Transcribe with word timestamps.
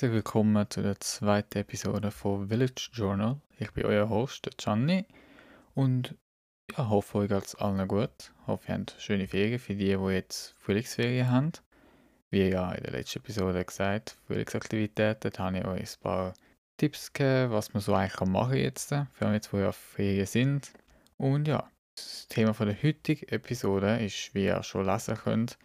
Herzlich 0.00 0.14
willkommen 0.14 0.64
zu 0.70 0.80
der 0.80 0.98
zweiten 0.98 1.58
Episode 1.58 2.10
von 2.10 2.48
Village 2.48 2.88
Journal. 2.90 3.38
Ich 3.58 3.70
bin 3.72 3.84
euer 3.84 4.08
Host, 4.08 4.48
Gianni, 4.56 5.04
und 5.74 6.14
ja, 6.72 6.88
hoffe, 6.88 7.18
euch 7.18 7.28
geht's 7.28 7.54
allen 7.54 7.86
gut. 7.86 8.08
Ich 8.18 8.46
hoffe, 8.46 8.68
ihr 8.68 8.78
habt 8.78 8.96
schöne 8.98 9.28
Ferien 9.28 9.58
für 9.58 9.74
die, 9.74 9.94
die 9.98 10.12
jetzt 10.14 10.54
Frühlingsferien 10.56 11.30
haben. 11.30 11.52
Wie 12.30 12.48
ja 12.48 12.72
in 12.72 12.82
der 12.82 12.92
letzten 12.92 13.18
Episode 13.18 13.62
gesagt, 13.62 14.16
Frühlingsaktivitäten, 14.26 15.32
da 15.32 15.44
habe 15.44 15.58
ich 15.58 15.64
euch 15.66 15.80
ein 15.80 16.00
paar 16.00 16.34
Tipps 16.78 17.12
gegeben, 17.12 17.52
was 17.52 17.74
man 17.74 17.82
so 17.82 17.92
eigentlich 17.92 18.26
machen 18.26 18.52
kann 18.52 18.58
jetzt, 18.58 18.88
für 18.88 19.26
allem 19.26 19.34
jetzt, 19.34 19.52
wo 19.52 19.62
auf 19.62 19.76
Ferien 19.76 20.24
sind. 20.24 20.72
Und 21.18 21.46
ja, 21.46 21.68
das 21.94 22.26
Thema 22.28 22.54
von 22.54 22.68
der 22.68 22.82
heutigen 22.82 23.28
Episode 23.28 24.02
ist, 24.02 24.34
wie 24.34 24.46
ihr 24.46 24.62
schon 24.62 24.86
lesen 24.86 25.16
könnt, 25.16 25.58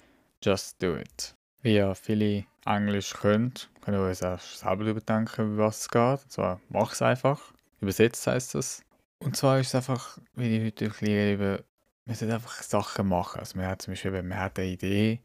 Just 0.44 0.84
Do 0.84 0.98
It. 0.98 1.38
Wie 1.62 1.76
ihr 1.76 1.96
viele 1.96 2.44
Englisch 2.66 3.14
könnt, 3.14 3.70
könnt 3.82 3.98
ihr 3.98 4.02
euch 4.02 4.18
selber 4.18 4.86
überdenken, 4.86 5.54
wie 5.54 5.58
was 5.60 5.82
es 5.82 5.90
geht. 5.90 6.24
Und 6.24 6.32
zwar, 6.32 6.60
mach 6.70 6.94
es 6.94 7.02
einfach. 7.02 7.54
Übersetzt 7.80 8.26
heißt 8.26 8.56
das. 8.56 8.84
Und 9.20 9.38
zwar 9.38 9.60
ist 9.60 9.68
es 9.68 9.76
einfach, 9.76 10.18
wie 10.34 10.58
ich 10.58 10.66
heute 10.66 10.86
erkläre, 10.86 11.34
über, 11.34 11.64
man 12.06 12.16
sollte 12.16 12.34
einfach 12.34 12.62
Sachen 12.64 13.08
machen. 13.08 13.40
Also 13.40 13.58
man 13.58 13.68
hat 13.68 13.82
zum 13.82 13.94
Beispiel, 13.94 14.12
man 14.12 14.40
hat 14.40 14.60
eine 14.60 14.68
Idee 14.70 15.22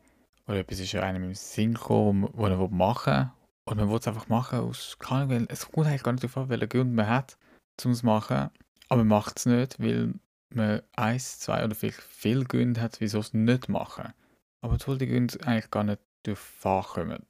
oder 0.46 0.58
etwas 0.58 0.80
ist 0.80 0.94
einem 0.94 1.24
im 1.24 1.34
Sinn 1.34 1.74
gekommen, 1.74 2.28
wo 2.32 2.48
man 2.48 2.76
machen 2.76 3.14
will. 3.14 3.30
Und 3.64 3.76
man 3.76 3.88
will 3.88 3.98
es 3.98 4.08
einfach 4.08 4.28
machen 4.28 4.60
aus, 4.60 4.96
keine 4.98 5.34
Ahnung, 5.34 5.46
es 5.48 5.70
kommt 5.70 5.86
eigentlich 5.86 6.02
gar 6.02 6.12
nicht 6.12 6.24
darauf 6.24 6.36
an, 6.36 6.48
welchen 6.48 6.68
Grund 6.68 6.94
man 6.94 7.08
hat, 7.08 7.36
um 7.84 7.92
es 7.92 8.00
zu 8.00 8.06
machen. 8.06 8.50
Aber 8.88 9.04
man 9.04 9.08
macht 9.08 9.38
es 9.38 9.46
nicht, 9.46 9.78
weil 9.78 10.14
man 10.52 10.82
eins, 10.96 11.38
zwei 11.38 11.64
oder 11.64 11.74
vielleicht 11.74 12.02
viele 12.02 12.44
Gründe 12.44 12.80
hat, 12.80 13.00
wieso 13.00 13.20
es 13.20 13.32
nicht 13.32 13.68
machen. 13.68 14.12
Aber 14.60 14.76
die 14.76 15.06
Gründe 15.06 15.38
eigentlich 15.46 15.70
gar 15.70 15.84
nicht 15.84 16.00
durch 16.22 16.40
kommen. 16.62 17.26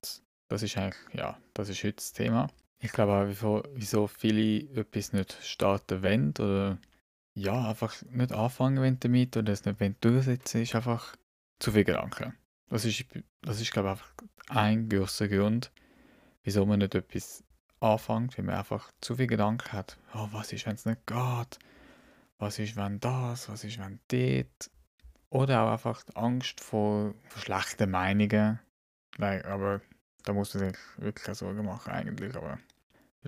Das 0.48 0.62
ist 0.62 0.76
eigentlich, 0.76 1.14
ja, 1.14 1.38
das 1.54 1.68
ist 1.68 1.82
heute 1.84 1.96
das 1.96 2.12
Thema. 2.12 2.48
Ich 2.80 2.92
glaube 2.92 3.12
auch, 3.12 3.62
wieso, 3.74 4.06
viele 4.06 4.60
etwas 4.80 5.12
nicht 5.12 5.36
starten 5.42 6.02
wollen 6.02 6.30
oder 6.30 6.78
ja, 7.34 7.68
einfach 7.68 7.94
nicht 8.10 8.32
anfangen 8.32 8.78
wollen 8.78 8.98
damit 9.00 9.36
oder 9.36 9.52
es 9.52 9.64
nicht 9.64 9.80
wollen 9.80 9.96
durchsetzen, 10.00 10.62
ist 10.62 10.74
einfach 10.74 11.14
zu 11.58 11.72
viel 11.72 11.84
Gedanken. 11.84 12.34
Das 12.68 12.84
ist, 12.84 13.04
das 13.42 13.60
ist 13.60 13.72
glaube 13.72 13.88
ich, 13.88 13.92
einfach 13.92 14.12
ein 14.48 14.88
grosser 14.88 15.28
Grund, 15.28 15.70
wieso 16.42 16.64
man 16.66 16.78
nicht 16.78 16.94
etwas 16.94 17.44
anfängt, 17.80 18.36
weil 18.36 18.44
man 18.44 18.56
einfach 18.56 18.90
zu 19.00 19.16
viel 19.16 19.26
Gedanken 19.26 19.72
hat. 19.72 19.98
Oh, 20.14 20.28
was 20.32 20.52
ist, 20.52 20.66
wenn 20.66 20.74
es 20.74 20.86
nicht 20.86 21.06
geht? 21.06 21.58
Was 22.38 22.58
ist, 22.58 22.76
wenn 22.76 22.98
das? 23.00 23.48
Was 23.48 23.64
ist, 23.64 23.78
wenn 23.78 24.00
dort? 24.08 24.70
Oder 25.28 25.62
auch 25.62 25.72
einfach 25.72 26.02
die 26.02 26.16
Angst 26.16 26.60
vor, 26.60 27.14
vor 27.28 27.42
schlechten 27.42 27.90
Meinungen 27.90 28.58
Nein, 29.20 29.44
aber 29.44 29.82
da 30.24 30.32
muss 30.32 30.54
man 30.54 30.70
sich 30.70 30.78
wirklich 30.96 31.24
keine 31.26 31.34
Sorgen 31.34 31.64
machen 31.64 31.92
eigentlich. 31.92 32.34
Aber 32.34 32.58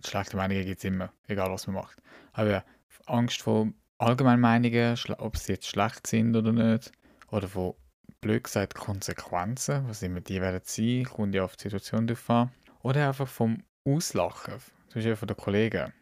schlechte 0.03 0.39
Meinungen 0.39 0.65
gibt 0.65 0.79
es 0.79 0.85
immer, 0.85 1.13
egal 1.29 1.51
was 1.51 1.67
man 1.67 1.77
macht. 1.77 2.03
Aber 2.33 2.65
Angst 3.07 3.43
vor 3.43 3.69
Allgemeinmeinungen, 3.99 4.97
ob 5.19 5.37
sie 5.37 5.53
jetzt 5.53 5.67
schlecht 5.67 6.07
sind 6.07 6.35
oder 6.35 6.53
nicht, 6.53 6.93
oder 7.31 7.47
von 7.47 7.75
blöd 8.23 8.45
gesagt 8.45 8.75
Konsequenzen, 8.75 9.87
was 9.87 10.03
immer 10.03 10.21
die 10.21 10.41
werden 10.41 10.63
sein, 10.65 11.05
kommt 11.05 11.35
ja 11.35 11.45
auf 11.45 11.57
die 11.57 11.65
Situation 11.65 12.07
drauf 12.07 12.31
an. 12.31 12.51
Oder 12.81 13.09
einfach 13.09 13.29
vom 13.29 13.63
Auslachen, 13.85 14.55
zum 14.89 14.95
Beispiel 14.95 15.17
von 15.17 15.29
den 15.29 15.37
Kollegen. 15.37 15.93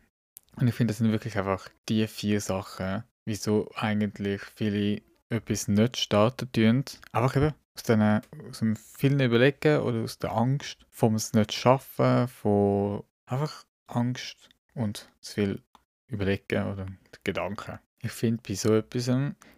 Und 0.57 0.69
ich 0.69 0.75
finde, 0.75 0.93
das 0.93 0.99
sind 0.99 1.11
wirklich 1.11 1.37
einfach 1.37 1.69
die 1.89 2.07
vier 2.07 2.41
Sachen, 2.41 3.03
wieso 3.25 3.71
eigentlich 3.75 4.43
viele 4.55 5.03
etwas 5.31 5.69
nicht 5.69 5.97
starten 5.97 6.51
tun. 6.53 6.85
Einfach 7.13 7.37
eben 7.37 7.55
aus, 7.75 7.83
den, 7.85 8.03
aus 8.03 8.59
dem 8.59 8.77
vielen 8.77 9.21
Überlegen 9.21 9.81
oder 9.81 10.03
aus 10.03 10.19
der 10.19 10.33
Angst 10.33 10.85
vom 10.91 11.15
es 11.15 11.33
nicht 11.33 11.53
schaffen, 11.53 12.29
von 12.29 13.05
einfach 13.27 13.65
Angst 13.87 14.49
und 14.75 15.09
zu 15.21 15.35
viel 15.35 15.63
Überlegen 16.09 16.67
oder 16.67 16.87
Gedanken. 17.25 17.79
Ich 18.03 18.13
finde 18.13 18.43
bei 18.47 18.55
so 18.55 18.75
etwas, 18.75 19.11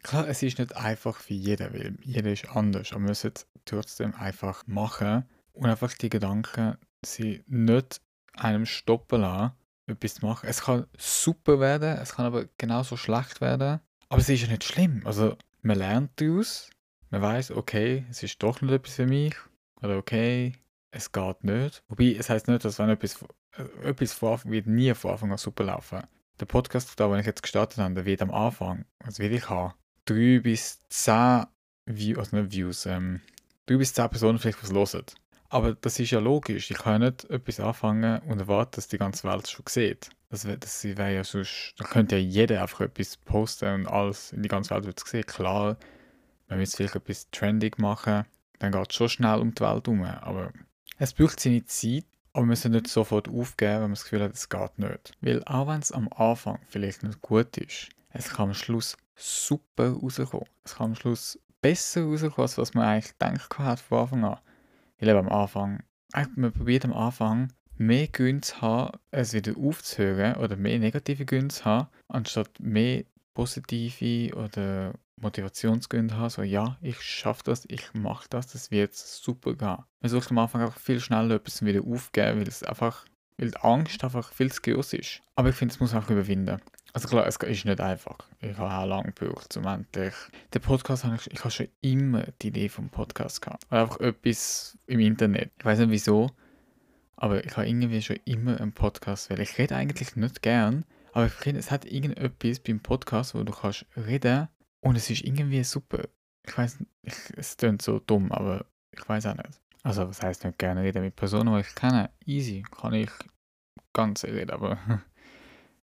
klar, 0.02 0.28
es 0.28 0.42
ist 0.42 0.58
nicht 0.58 0.76
einfach 0.76 1.18
für 1.18 1.34
jeden, 1.34 1.72
weil 1.72 1.96
jeder 2.02 2.32
ist 2.32 2.48
anders, 2.48 2.90
aber 2.90 3.00
man 3.00 3.10
muss 3.10 3.24
es 3.24 3.46
trotzdem 3.64 4.14
einfach 4.14 4.66
machen 4.66 5.24
und 5.52 5.70
einfach 5.70 5.94
die 5.94 6.10
Gedanken 6.10 6.76
sie 7.04 7.44
nicht 7.46 8.00
einem 8.34 8.66
stoppen 8.66 9.20
lassen, 9.20 9.52
etwas 9.86 10.14
zu 10.14 10.26
machen. 10.26 10.48
Es 10.48 10.62
kann 10.62 10.86
super 10.98 11.60
werden, 11.60 11.98
es 11.98 12.14
kann 12.14 12.26
aber 12.26 12.46
genauso 12.58 12.96
schlecht 12.96 13.40
werden, 13.40 13.80
aber 14.08 14.20
es 14.20 14.28
ist 14.28 14.42
ja 14.42 14.48
nicht 14.48 14.64
schlimm. 14.64 15.02
Also 15.04 15.36
man 15.62 15.78
lernt 15.78 16.20
daraus, 16.20 16.70
man 17.10 17.22
weiß, 17.22 17.52
okay, 17.52 18.04
es 18.10 18.22
ist 18.22 18.42
doch 18.42 18.60
nicht 18.60 18.72
etwas 18.72 18.94
für 18.94 19.06
mich. 19.06 19.34
Oder 19.80 19.96
okay, 19.96 20.54
es 20.90 21.10
geht 21.12 21.44
nicht. 21.44 21.82
Wobei, 21.88 22.16
es 22.18 22.30
heißt 22.30 22.48
nicht, 22.48 22.64
dass 22.64 22.78
wenn 22.78 22.88
etwas, 22.88 23.24
äh, 23.56 23.88
etwas 23.88 24.12
von 24.12 24.32
Anfang 24.32 24.52
wird 24.52 24.66
nie 24.66 24.94
von 24.94 25.12
Anfang 25.12 25.32
an 25.32 25.38
super 25.38 25.64
laufen. 25.64 26.02
Der 26.40 26.46
Podcast, 26.46 26.98
da, 26.98 27.08
den 27.08 27.20
ich 27.20 27.26
jetzt 27.26 27.42
gestartet 27.42 27.78
habe, 27.78 27.94
der 27.94 28.04
wird 28.04 28.22
am 28.22 28.30
Anfang, 28.30 28.84
also 28.98 29.22
will 29.22 29.32
ich 29.32 29.48
haben, 29.48 29.74
drei 30.04 30.40
bis 30.40 30.80
zehn 30.88 31.44
Views, 31.86 32.18
also 32.18 32.36
nicht 32.36 32.52
Views, 32.52 32.86
ähm, 32.86 33.20
drei 33.66 33.76
bis 33.76 33.92
zehn 33.92 34.08
Personen 34.08 34.38
vielleicht 34.38 34.62
was 34.62 34.72
hören. 34.72 35.04
Aber 35.52 35.74
das 35.74 35.98
ist 35.98 36.10
ja 36.10 36.18
logisch. 36.18 36.70
Ich 36.70 36.78
kann 36.78 37.02
nicht 37.02 37.28
etwas 37.28 37.60
anfangen 37.60 38.20
und 38.20 38.40
erwarten, 38.40 38.76
dass 38.76 38.88
die 38.88 38.96
ganze 38.96 39.28
Welt 39.28 39.46
schon 39.46 39.66
sieht. 39.68 40.08
Das, 40.30 40.46
das 40.60 40.82
wäre 40.82 41.14
ja 41.14 41.24
sonst, 41.24 41.74
da 41.76 41.84
könnte 41.84 42.16
ja 42.16 42.22
jeder 42.22 42.62
einfach 42.62 42.80
etwas 42.80 43.18
posten 43.18 43.74
und 43.74 43.86
alles 43.86 44.32
in 44.32 44.42
die 44.42 44.48
ganze 44.48 44.70
Welt 44.70 44.86
wird 44.86 45.02
es 45.04 45.10
sehen. 45.10 45.26
Klar, 45.26 45.76
wenn 46.48 46.56
wir 46.56 46.64
jetzt 46.64 46.76
vielleicht 46.76 46.96
etwas 46.96 47.30
trendig 47.32 47.78
machen, 47.78 48.24
dann 48.60 48.72
geht 48.72 48.90
es 48.90 48.96
schon 48.96 49.10
schnell 49.10 49.40
um 49.40 49.54
die 49.54 49.60
Welt 49.60 49.86
herum. 49.86 50.04
Aber 50.04 50.54
es 50.96 51.12
braucht 51.12 51.38
seine 51.38 51.66
Zeit, 51.66 52.06
aber 52.32 52.44
wir 52.44 52.48
müssen 52.48 52.72
nicht 52.72 52.88
sofort 52.88 53.28
aufgeben, 53.28 53.74
wenn 53.74 53.80
man 53.82 53.90
das 53.90 54.04
Gefühl 54.04 54.22
hat, 54.22 54.32
es 54.32 54.48
geht 54.48 54.78
nicht. 54.78 55.12
Weil 55.20 55.44
auch 55.44 55.68
wenn 55.68 55.80
es 55.80 55.92
am 55.92 56.08
Anfang 56.14 56.60
vielleicht 56.66 57.02
nicht 57.02 57.20
gut 57.20 57.58
ist, 57.58 57.90
es 58.14 58.30
kann 58.30 58.48
am 58.48 58.54
Schluss 58.54 58.96
super 59.16 59.90
rauskommen. 59.90 60.46
Es 60.64 60.76
kann 60.76 60.92
am 60.92 60.94
Schluss 60.94 61.38
besser 61.60 62.04
rauskommen, 62.04 62.38
als 62.38 62.56
was 62.56 62.72
man 62.72 62.86
eigentlich 62.86 63.18
gedacht 63.18 63.58
hat 63.58 63.80
von 63.80 63.98
Anfang 63.98 64.24
an. 64.24 64.38
Ich 65.02 65.06
lebe 65.06 65.18
am 65.18 65.30
Anfang, 65.30 65.82
man 66.36 66.52
probiert 66.52 66.84
am 66.84 66.92
Anfang 66.92 67.52
mehr 67.76 68.06
Gründe 68.06 68.42
zu 68.42 68.60
haben, 68.60 69.00
es 69.10 69.32
wieder 69.32 69.56
aufzuhören 69.58 70.36
oder 70.36 70.54
mehr 70.54 70.78
negative 70.78 71.24
Gründe 71.24 71.48
zu 71.48 71.64
haben, 71.64 71.88
anstatt 72.06 72.60
mehr 72.60 73.02
positive 73.34 74.32
oder 74.36 74.94
Motivationsgründe 75.16 76.16
haben, 76.16 76.30
so 76.30 76.42
ja, 76.42 76.78
ich 76.80 77.00
schaffe 77.00 77.42
das, 77.46 77.64
ich 77.66 77.92
mache 77.94 78.28
das, 78.30 78.46
das 78.46 78.70
wird 78.70 78.94
super 78.94 79.54
gehen. 79.54 79.78
Man 80.02 80.08
sollte 80.08 80.30
am 80.30 80.38
Anfang 80.38 80.60
einfach 80.60 80.78
viel 80.78 81.00
schneller 81.00 81.34
etwas 81.34 81.64
wieder 81.64 81.80
aufgeben, 81.80 82.38
weil 82.38 82.46
es 82.46 82.62
einfach, 82.62 83.04
weil 83.38 83.50
die 83.50 83.56
Angst 83.56 84.04
einfach 84.04 84.32
viel 84.32 84.52
zu 84.52 84.62
groß 84.62 84.92
ist. 84.92 85.20
Aber 85.34 85.48
ich 85.48 85.56
finde, 85.56 85.74
es 85.74 85.80
muss 85.80 85.90
man 85.90 86.02
einfach 86.02 86.12
überwinden. 86.12 86.60
Also 86.94 87.08
klar, 87.08 87.26
es 87.26 87.36
ist 87.36 87.64
nicht 87.64 87.80
einfach. 87.80 88.18
Ich 88.40 88.56
habe 88.58 88.70
auch 88.70 88.86
lange 88.86 89.12
gebraucht, 89.12 89.56
um 89.56 89.66
endlich... 89.66 90.12
Den 90.52 90.60
Podcast 90.60 91.04
habe 91.04 91.16
ich, 91.16 91.30
ich 91.30 91.40
habe 91.40 91.50
schon 91.50 91.68
immer 91.80 92.24
die 92.42 92.48
Idee 92.48 92.68
vom 92.68 92.90
Podcast 92.90 93.40
gehabt. 93.40 93.64
Oder 93.70 93.82
einfach 93.82 94.00
etwas 94.00 94.76
im 94.86 95.00
Internet. 95.00 95.52
Ich 95.58 95.64
weiß 95.64 95.78
nicht 95.78 95.90
wieso, 95.90 96.30
aber 97.16 97.44
ich 97.44 97.56
habe 97.56 97.66
irgendwie 97.66 98.02
schon 98.02 98.18
immer 98.24 98.60
einen 98.60 98.72
Podcast, 98.72 99.30
weil 99.30 99.40
ich 99.40 99.56
rede 99.56 99.76
eigentlich 99.76 100.16
nicht 100.16 100.42
gern, 100.42 100.84
aber 101.12 101.26
ich 101.26 101.32
finde, 101.32 101.60
es 101.60 101.70
hat 101.70 101.84
irgendetwas 101.84 102.58
beim 102.60 102.80
Podcast, 102.80 103.34
wo 103.34 103.42
du 103.42 103.52
kannst 103.52 103.86
reden 103.96 104.48
und 104.80 104.96
es 104.96 105.08
ist 105.08 105.22
irgendwie 105.22 105.62
super. 105.64 106.08
Ich 106.44 106.58
weiß 106.58 106.80
nicht, 106.80 106.90
es 107.36 107.56
klingt 107.56 107.80
so 107.80 108.00
dumm, 108.00 108.32
aber 108.32 108.66
ich 108.90 109.08
weiß 109.08 109.26
auch 109.26 109.36
nicht. 109.36 109.60
Also, 109.82 110.08
was 110.08 110.22
heißt 110.22 110.44
nicht 110.44 110.58
gerne 110.58 110.82
reden 110.82 111.02
mit 111.02 111.16
Personen, 111.16 111.54
die 111.54 111.60
ich 111.60 111.74
kenne? 111.74 112.10
Easy, 112.26 112.62
kann 112.70 112.92
ich 112.92 113.10
ganz 113.92 114.24
reden, 114.24 114.50
aber 114.50 114.78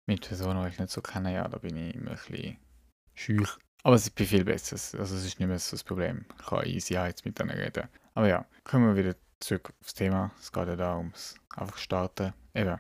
mit 0.07 0.27
Personen, 0.27 0.63
die 0.63 0.69
ich 0.71 0.79
nicht 0.79 0.91
so 0.91 1.01
kenne, 1.01 1.35
ja, 1.35 1.49
da 1.49 1.59
bin 1.59 1.77
ich 1.77 1.95
immer 1.95 2.13
ein 2.13 2.17
bisschen 2.17 2.59
schüch. 3.15 3.57
Aber 3.83 3.97
es 3.97 4.07
ist 4.07 4.19
viel 4.19 4.45
besser. 4.45 4.77
Also, 4.99 5.15
es 5.15 5.25
ist 5.25 5.39
nicht 5.39 5.49
mehr 5.49 5.59
so 5.59 5.73
das 5.73 5.85
Problem. 5.85 6.25
Ich 6.41 6.47
kann 6.47 6.67
easy 6.67 6.95
jetzt 6.95 7.25
mit 7.25 7.39
denen 7.39 7.51
reden. 7.51 7.89
Aber 8.15 8.29
ja, 8.29 8.47
kommen 8.65 8.87
wir 8.87 9.05
wieder 9.05 9.17
zurück 9.41 9.75
aufs 9.81 9.95
Thema. 9.95 10.33
Es 10.39 10.53
geht 10.53 10.69
ja 10.69 10.77
darum, 10.77 11.13
einfach 11.55 11.77
starten. 11.77 12.33
Eben, 12.55 12.79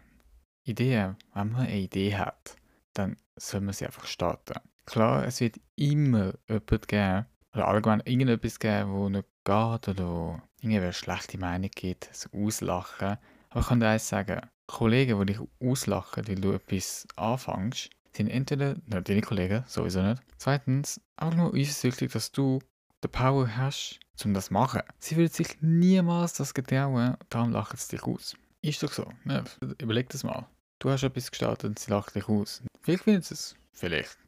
Ideen. 0.65 1.17
Wenn 1.35 1.53
man 1.53 1.67
eine 1.67 1.79
Idee 1.79 2.17
hat, 2.17 2.57
dann 2.95 3.17
soll 3.37 3.61
man 3.61 3.75
sie 3.75 3.85
einfach 3.87 4.07
starten. 4.07 4.55
Klar, 4.87 5.27
es 5.27 5.41
wird 5.41 5.61
immer 5.77 6.35
jemand 6.49 6.89
geben, 6.89 7.27
oder 7.55 7.69
allgemein 7.69 8.03
irgendetwas 8.05 8.59
geben, 8.59 8.93
wo 8.93 9.09
nicht 9.09 9.29
geht 9.45 9.89
oder 9.89 10.09
wo 10.09 10.41
irgendeine 10.61 10.93
schlechte 10.93 11.39
Meinung 11.39 11.71
gibt, 11.75 12.09
so 12.13 12.29
auslachen. 12.33 13.19
Aber 13.51 13.61
ich 13.61 13.67
kann 13.67 13.81
dir 13.81 13.89
eins 13.89 14.09
sagen, 14.09 14.41
Kollegen, 14.67 15.19
die 15.21 15.35
dich 15.35 15.41
auslachen, 15.61 16.27
weil 16.27 16.37
du 16.37 16.53
etwas 16.53 17.07
anfängst, 17.17 17.91
sind 18.17 18.29
entweder 18.29 18.75
nicht 18.75 19.09
deine 19.09 19.21
Kollegen, 19.21 19.65
sowieso 19.67 20.03
nicht. 20.03 20.23
Zweitens, 20.39 21.01
einfach 21.17 21.37
nur 21.37 21.55
eifersüchtig, 21.55 22.13
dass 22.13 22.33
du 22.33 22.61
die 23.03 23.09
Power 23.09 23.57
hast, 23.57 24.01
um 24.25 24.33
das 24.35 24.47
zu 24.47 24.53
machen. 24.53 24.83
Sie 24.99 25.17
würden 25.17 25.33
sich 25.33 25.61
niemals 25.61 26.35
das 26.35 26.55
getrauen, 26.55 27.17
darum 27.29 27.53
lachen 27.53 27.77
sie 27.77 27.97
dich 27.97 28.05
aus. 28.05 28.37
Ist 28.63 28.83
doch 28.83 28.93
so. 28.93 29.11
Ne? 29.25 29.45
Überleg 29.79 30.09
das 30.09 30.25
mal. 30.25 30.47
Du 30.79 30.91
hast 30.91 31.03
etwas 31.03 31.31
gestartet 31.31 31.69
und 31.71 31.79
sie 31.79 31.91
lachen 31.91 32.13
dich 32.15 32.29
aus. 32.29 32.63
Vielleicht 32.81 33.05
finden 33.05 33.23
sie 33.23 33.35
es. 33.35 33.57
Vielleicht 33.73 34.19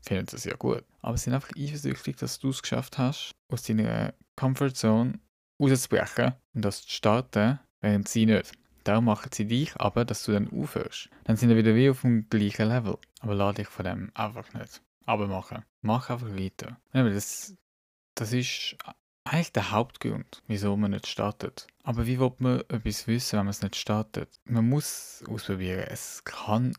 finden 0.00 0.26
sie 0.26 0.36
es 0.36 0.44
ja 0.44 0.56
gut. 0.56 0.84
Aber 1.00 1.16
sie 1.16 1.24
sind 1.24 1.34
einfach 1.34 1.52
eifersüchtig, 1.56 2.16
dass 2.16 2.38
du 2.38 2.50
es 2.50 2.60
geschafft 2.60 2.98
hast, 2.98 3.32
aus 3.50 3.62
deiner 3.62 4.12
Comfortzone 4.36 5.18
rauszubrechen 5.60 6.34
und 6.54 6.64
das 6.64 6.82
zu 6.82 6.90
starten, 6.90 7.58
während 7.80 8.08
sie 8.08 8.26
nicht. 8.26 8.52
Darum 8.88 9.04
machen 9.04 9.30
sie 9.32 9.46
dich 9.46 9.76
aber, 9.76 10.04
dass 10.04 10.24
du 10.24 10.32
dann 10.32 10.50
aufhörst. 10.50 11.10
Dann 11.24 11.36
sind 11.36 11.50
wir 11.50 11.56
wieder 11.56 11.74
wie 11.74 11.90
auf 11.90 12.00
dem 12.00 12.28
gleichen 12.28 12.68
Level. 12.68 12.98
Aber 13.20 13.34
lade 13.34 13.62
dich 13.62 13.68
von 13.68 13.84
dem 13.84 14.10
einfach 14.14 14.52
nicht. 14.54 14.82
Aber 15.04 15.26
machen. 15.26 15.64
Mach 15.82 16.10
einfach 16.10 16.34
weiter. 16.34 16.78
Das, 16.92 17.54
das 18.14 18.32
ist 18.32 18.76
eigentlich 19.24 19.52
der 19.52 19.70
Hauptgrund, 19.70 20.42
wieso 20.46 20.76
man 20.76 20.92
nicht 20.92 21.06
startet. 21.06 21.66
Aber 21.82 22.06
wie 22.06 22.18
will 22.18 22.32
man 22.38 22.60
etwas 22.68 23.06
wissen, 23.06 23.38
wenn 23.38 23.46
man 23.46 23.50
es 23.50 23.62
nicht 23.62 23.76
startet? 23.76 24.28
Man 24.44 24.68
muss 24.68 25.22
ausprobieren. 25.28 25.86
Es 25.88 26.24
kann, 26.24 26.74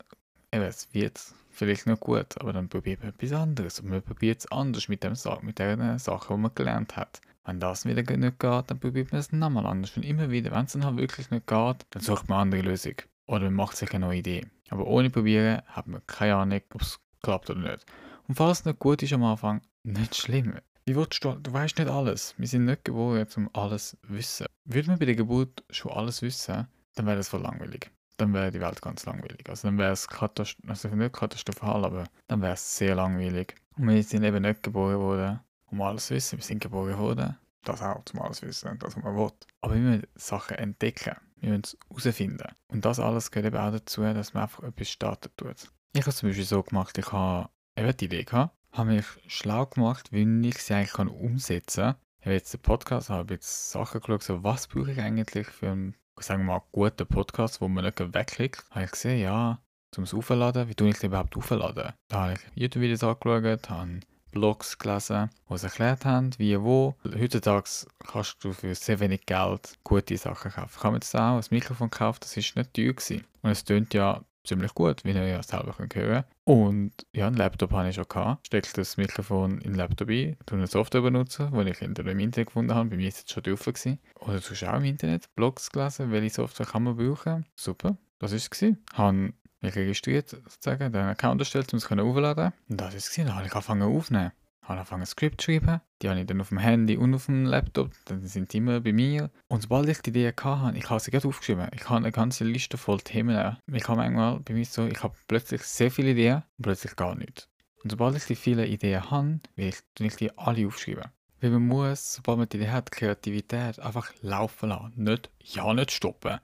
eben, 0.51 0.63
es 0.63 0.93
wird 0.93 1.19
vielleicht 1.51 1.87
noch 1.87 1.99
gut, 1.99 2.39
aber 2.39 2.53
dann 2.53 2.69
probiert 2.69 3.01
man 3.01 3.09
etwas 3.09 3.33
anderes. 3.33 3.79
Und 3.79 3.89
man 3.89 4.01
probiert 4.01 4.39
es 4.39 4.51
anders 4.51 4.87
mit, 4.87 5.03
dem, 5.03 5.13
mit 5.41 5.59
der 5.59 5.99
Sache, 5.99 6.33
die 6.33 6.39
man 6.39 6.55
gelernt 6.55 6.95
hat. 6.95 7.21
Wenn 7.49 7.59
das 7.59 7.83
wieder 7.83 8.03
nicht 8.03 8.39
geht, 8.39 8.69
dann 8.69 8.79
probiert 8.79 9.11
man 9.11 9.21
es 9.21 9.31
nochmal 9.31 9.65
anders. 9.65 9.97
Und 9.97 10.05
immer 10.05 10.29
wieder, 10.29 10.51
wenn 10.51 10.65
es 10.65 10.73
dann 10.73 10.85
halt 10.85 10.97
wirklich 10.97 11.31
nicht 11.31 11.47
geht, 11.47 11.77
dann 11.89 12.01
sucht 12.03 12.29
man 12.29 12.35
eine 12.35 12.41
andere 12.43 12.61
Lösung. 12.61 12.93
Oder 13.25 13.45
man 13.45 13.55
macht 13.55 13.75
sich 13.75 13.91
eine 13.91 14.05
neue 14.05 14.19
Idee. 14.19 14.45
Aber 14.69 14.85
ohne 14.85 15.09
probieren 15.09 15.63
hat 15.65 15.87
man 15.87 16.05
keine 16.05 16.35
Ahnung, 16.35 16.61
ob 16.75 16.81
es 16.83 16.99
klappt 17.23 17.49
oder 17.49 17.71
nicht. 17.71 17.87
Und 18.27 18.35
falls 18.35 18.59
es 18.59 18.65
nicht 18.65 18.77
gut 18.77 19.01
ist 19.01 19.13
am 19.13 19.23
Anfang, 19.23 19.61
nicht 19.81 20.15
schlimm. 20.15 20.59
Wie 20.85 20.95
willst 20.95 21.23
du, 21.23 21.31
du 21.33 21.51
weißt 21.51 21.79
nicht 21.79 21.89
alles. 21.89 22.35
Wir 22.37 22.47
sind 22.47 22.65
nicht 22.65 22.85
geboren, 22.85 23.25
um 23.35 23.49
alles 23.53 23.89
zu 23.89 23.97
wissen. 24.09 24.45
Würde 24.65 24.89
man 24.89 24.99
bei 24.99 25.05
der 25.05 25.15
Geburt 25.15 25.63
schon 25.71 25.91
alles 25.91 26.21
wissen, 26.21 26.67
dann 26.93 27.07
wäre 27.07 27.17
das 27.17 27.29
voll 27.29 27.41
langweilig. 27.41 27.89
Dann 28.17 28.31
wäre 28.31 28.51
die 28.51 28.61
Welt 28.61 28.79
ganz 28.79 29.07
langweilig. 29.07 29.49
Also 29.49 29.69
dann 29.69 29.79
wäre 29.79 29.93
es 29.93 30.07
katast 30.07 30.55
also 30.67 30.87
nicht 30.89 31.13
katastrophal, 31.13 31.83
aber 31.83 32.03
dann 32.27 32.43
wäre 32.43 32.53
es 32.53 32.77
sehr 32.77 32.93
langweilig. 32.93 33.55
Und 33.75 33.87
wir 33.87 34.03
sind 34.03 34.23
eben 34.23 34.43
nicht 34.43 34.61
geboren 34.61 34.99
worden, 34.99 35.39
um 35.71 35.81
alles 35.81 36.07
zu 36.07 36.15
wissen. 36.15 36.37
Wir 36.39 36.43
sind 36.43 36.61
geboren 36.61 36.97
worden, 36.97 37.37
das 37.63 37.81
auch 37.81 38.03
zum 38.05 38.21
alles 38.21 38.41
wissen, 38.41 38.77
das 38.79 38.95
was 38.95 39.03
man 39.03 39.15
will. 39.15 39.31
Aber 39.61 39.73
wir 39.73 39.81
müssen 39.81 40.07
Sachen 40.15 40.57
entdecken. 40.57 41.15
Wir 41.37 41.49
müssen 41.49 41.63
es 41.63 41.77
herausfinden. 41.89 42.47
Und 42.67 42.85
das 42.85 42.99
alles 42.99 43.31
gehört 43.31 43.53
eben 43.53 43.61
auch 43.61 43.71
dazu, 43.71 44.01
dass 44.01 44.33
man 44.33 44.43
einfach 44.43 44.63
etwas 44.63 44.89
starten 44.89 45.29
tut. 45.37 45.71
Ich 45.93 46.01
habe 46.01 46.09
es 46.09 46.17
zum 46.17 46.29
Beispiel 46.29 46.45
so 46.45 46.61
gemacht, 46.63 46.97
ich 46.97 47.11
habe 47.11 47.49
eben 47.75 47.97
die 47.97 48.05
Idee 48.05 48.23
gehabt, 48.23 48.55
habe 48.71 48.91
mich 48.91 49.05
schlau 49.27 49.65
gemacht, 49.65 50.11
wie 50.11 50.47
ich 50.47 50.57
sie 50.59 50.73
eigentlich 50.73 50.97
umsetzen 50.97 51.83
kann. 51.83 51.95
Ich 52.19 52.25
habe 52.25 52.35
jetzt 52.35 52.53
den 52.53 52.59
Podcast, 52.59 53.09
habe 53.09 53.33
jetzt 53.33 53.71
Sachen 53.71 54.01
geschaut, 54.01 54.23
so 54.23 54.43
was 54.43 54.67
brauche 54.67 54.91
ich 54.91 54.99
eigentlich 54.99 55.47
für 55.47 55.71
einen, 55.71 55.95
sagen 56.19 56.41
wir 56.41 56.53
mal, 56.53 56.61
guten 56.71 57.07
Podcast, 57.07 57.61
wo 57.61 57.67
man 57.67 57.85
nicht 57.85 57.99
wegklickt. 57.99 58.65
Habe 58.71 58.85
ich 58.85 58.91
gesehen, 58.91 59.21
ja, 59.21 59.61
zum 59.91 60.03
Aufladen, 60.03 60.67
wie 60.67 60.75
tue 60.75 60.89
ich 60.89 60.99
den 60.99 61.07
überhaupt 61.07 61.35
aufladen? 61.37 61.93
Da 62.09 62.19
habe 62.19 62.33
ich 62.33 62.39
YouTube-Videos 62.55 63.03
angeschaut, 63.03 63.69
habe 63.69 64.01
Blogs 64.31 64.77
gelesen, 64.77 65.29
die 65.49 65.53
es 65.53 65.63
erklärt 65.63 66.05
haben, 66.05 66.31
wie 66.37 66.59
wo. 66.59 66.95
Heutzutage 67.03 67.69
kannst 68.11 68.43
du 68.43 68.53
für 68.53 68.73
sehr 68.75 68.99
wenig 68.99 69.25
Geld 69.25 69.77
gute 69.83 70.17
Sachen 70.17 70.51
kaufen. 70.51 70.75
Ich 70.77 70.83
habe 70.83 70.95
jetzt 70.95 71.15
auch 71.15 71.37
ein 71.37 71.43
Mikrofon 71.49 71.89
gekauft, 71.89 72.23
das 72.23 72.37
ist 72.37 72.55
nicht 72.55 72.73
teuer 72.73 72.93
gewesen. 72.93 73.25
Und 73.41 73.51
es 73.51 73.63
tönt 73.63 73.93
ja 73.93 74.23
ziemlich 74.43 74.73
gut, 74.73 75.03
wie 75.03 75.11
ihr 75.11 75.27
ja 75.27 75.43
selber 75.43 75.73
könnt 75.73 75.95
hören 75.95 76.23
Und 76.43 76.93
ja, 77.13 77.27
einen 77.27 77.37
Laptop 77.37 77.71
habe 77.71 77.89
ich 77.89 77.95
schon 77.95 78.07
gehabt. 78.07 78.47
Stecke 78.47 78.69
das 78.73 78.97
Mikrofon 78.97 79.59
in 79.59 79.71
den 79.71 79.75
Laptop 79.75 80.09
ein, 80.09 80.37
tue 80.45 80.57
eine 80.57 80.67
Software 80.67 81.01
benutzen, 81.01 81.51
die 81.53 81.69
ich 81.69 81.77
hinter 81.77 82.03
dem 82.03 82.19
Internet 82.19 82.47
gefunden 82.47 82.73
habe. 82.73 82.89
Bei 82.89 82.97
mir 82.97 83.07
ist 83.07 83.25
es 83.25 83.31
schon 83.31 83.43
drauf 83.43 83.65
gewesen. 83.65 83.99
Oder 84.15 84.39
du 84.39 84.69
auch 84.69 84.77
im 84.77 84.83
Internet 84.85 85.33
Blogs 85.35 85.71
gelesen, 85.71 86.11
welche 86.11 86.35
Software 86.35 86.65
kann 86.65 86.83
man 86.83 86.97
brauchen. 86.97 87.45
Super, 87.55 87.97
das 88.19 88.31
war 88.31 88.37
es. 88.37 88.61
Ich 88.61 88.75
Habe 88.93 89.33
registriert, 89.61 90.29
sozusagen, 90.29 90.91
den 90.91 91.05
Account 91.05 91.41
erstellt, 91.41 91.73
um 91.73 91.77
es 91.77 91.91
aufladen 91.91 92.53
Und 92.69 92.81
das 92.81 92.91
war 92.91 92.97
es. 92.97 93.13
Dann 93.15 93.35
habe 93.35 93.45
ich 93.45 93.53
angefangen 93.53 93.83
aufzunehmen 93.83 94.31
habe 94.69 94.79
angefangen 94.79 95.03
ein 95.03 95.07
Skript 95.07 95.41
zu 95.41 95.51
schreiben. 95.51 95.81
Die 96.01 96.09
habe 96.09 96.19
ich 96.19 96.27
dann 96.27 96.41
auf 96.41 96.49
dem 96.49 96.59
Handy 96.59 96.95
und 96.95 97.13
auf 97.13 97.25
dem 97.25 97.45
Laptop. 97.45 97.91
Dann 98.05 98.25
sind 98.25 98.53
die 98.53 98.57
immer 98.57 98.79
bei 98.79 98.93
mir. 98.93 99.31
Und 99.47 99.63
sobald 99.63 99.89
ich 99.89 100.01
die 100.01 100.11
Idee 100.11 100.33
hatte, 100.39 100.77
ich 100.77 100.89
habe 100.89 100.99
sie 100.99 101.11
gerade 101.11 101.27
aufgeschrieben. 101.27 101.67
Ich 101.73 101.85
habe 101.89 101.97
eine 101.97 102.11
ganze 102.11 102.43
Liste 102.43 102.77
voll 102.77 103.01
Themen. 103.01 103.57
Ich 103.71 103.87
habe 103.87 103.97
manchmal 103.97 104.39
bei 104.39 104.53
mir 104.53 104.65
so, 104.65 104.85
ich 104.85 105.01
habe 105.03 105.15
plötzlich 105.27 105.63
sehr 105.63 105.91
viele 105.91 106.11
Ideen 106.11 106.43
und 106.57 106.63
plötzlich 106.63 106.95
gar 106.95 107.15
nichts. 107.15 107.49
Und 107.83 107.91
sobald 107.91 108.15
ich 108.15 108.25
die 108.25 108.35
vielen 108.35 108.65
Ideen 108.65 109.09
habe, 109.09 109.39
will 109.55 109.69
ich, 109.69 109.77
ich 109.99 110.15
die 110.15 110.37
alle 110.37 110.67
aufschreiben. 110.67 111.05
Weil 111.41 111.51
man 111.51 111.67
muss, 111.67 112.15
sobald 112.15 112.37
man 112.37 112.49
die 112.49 112.57
Idee 112.57 112.69
hat, 112.69 112.91
Kreativität 112.91 113.79
einfach 113.79 114.11
laufen 114.21 114.69
lassen. 114.69 114.93
Nicht, 114.95 115.31
ja, 115.41 115.73
nicht 115.73 115.91
stoppen. 115.91 116.39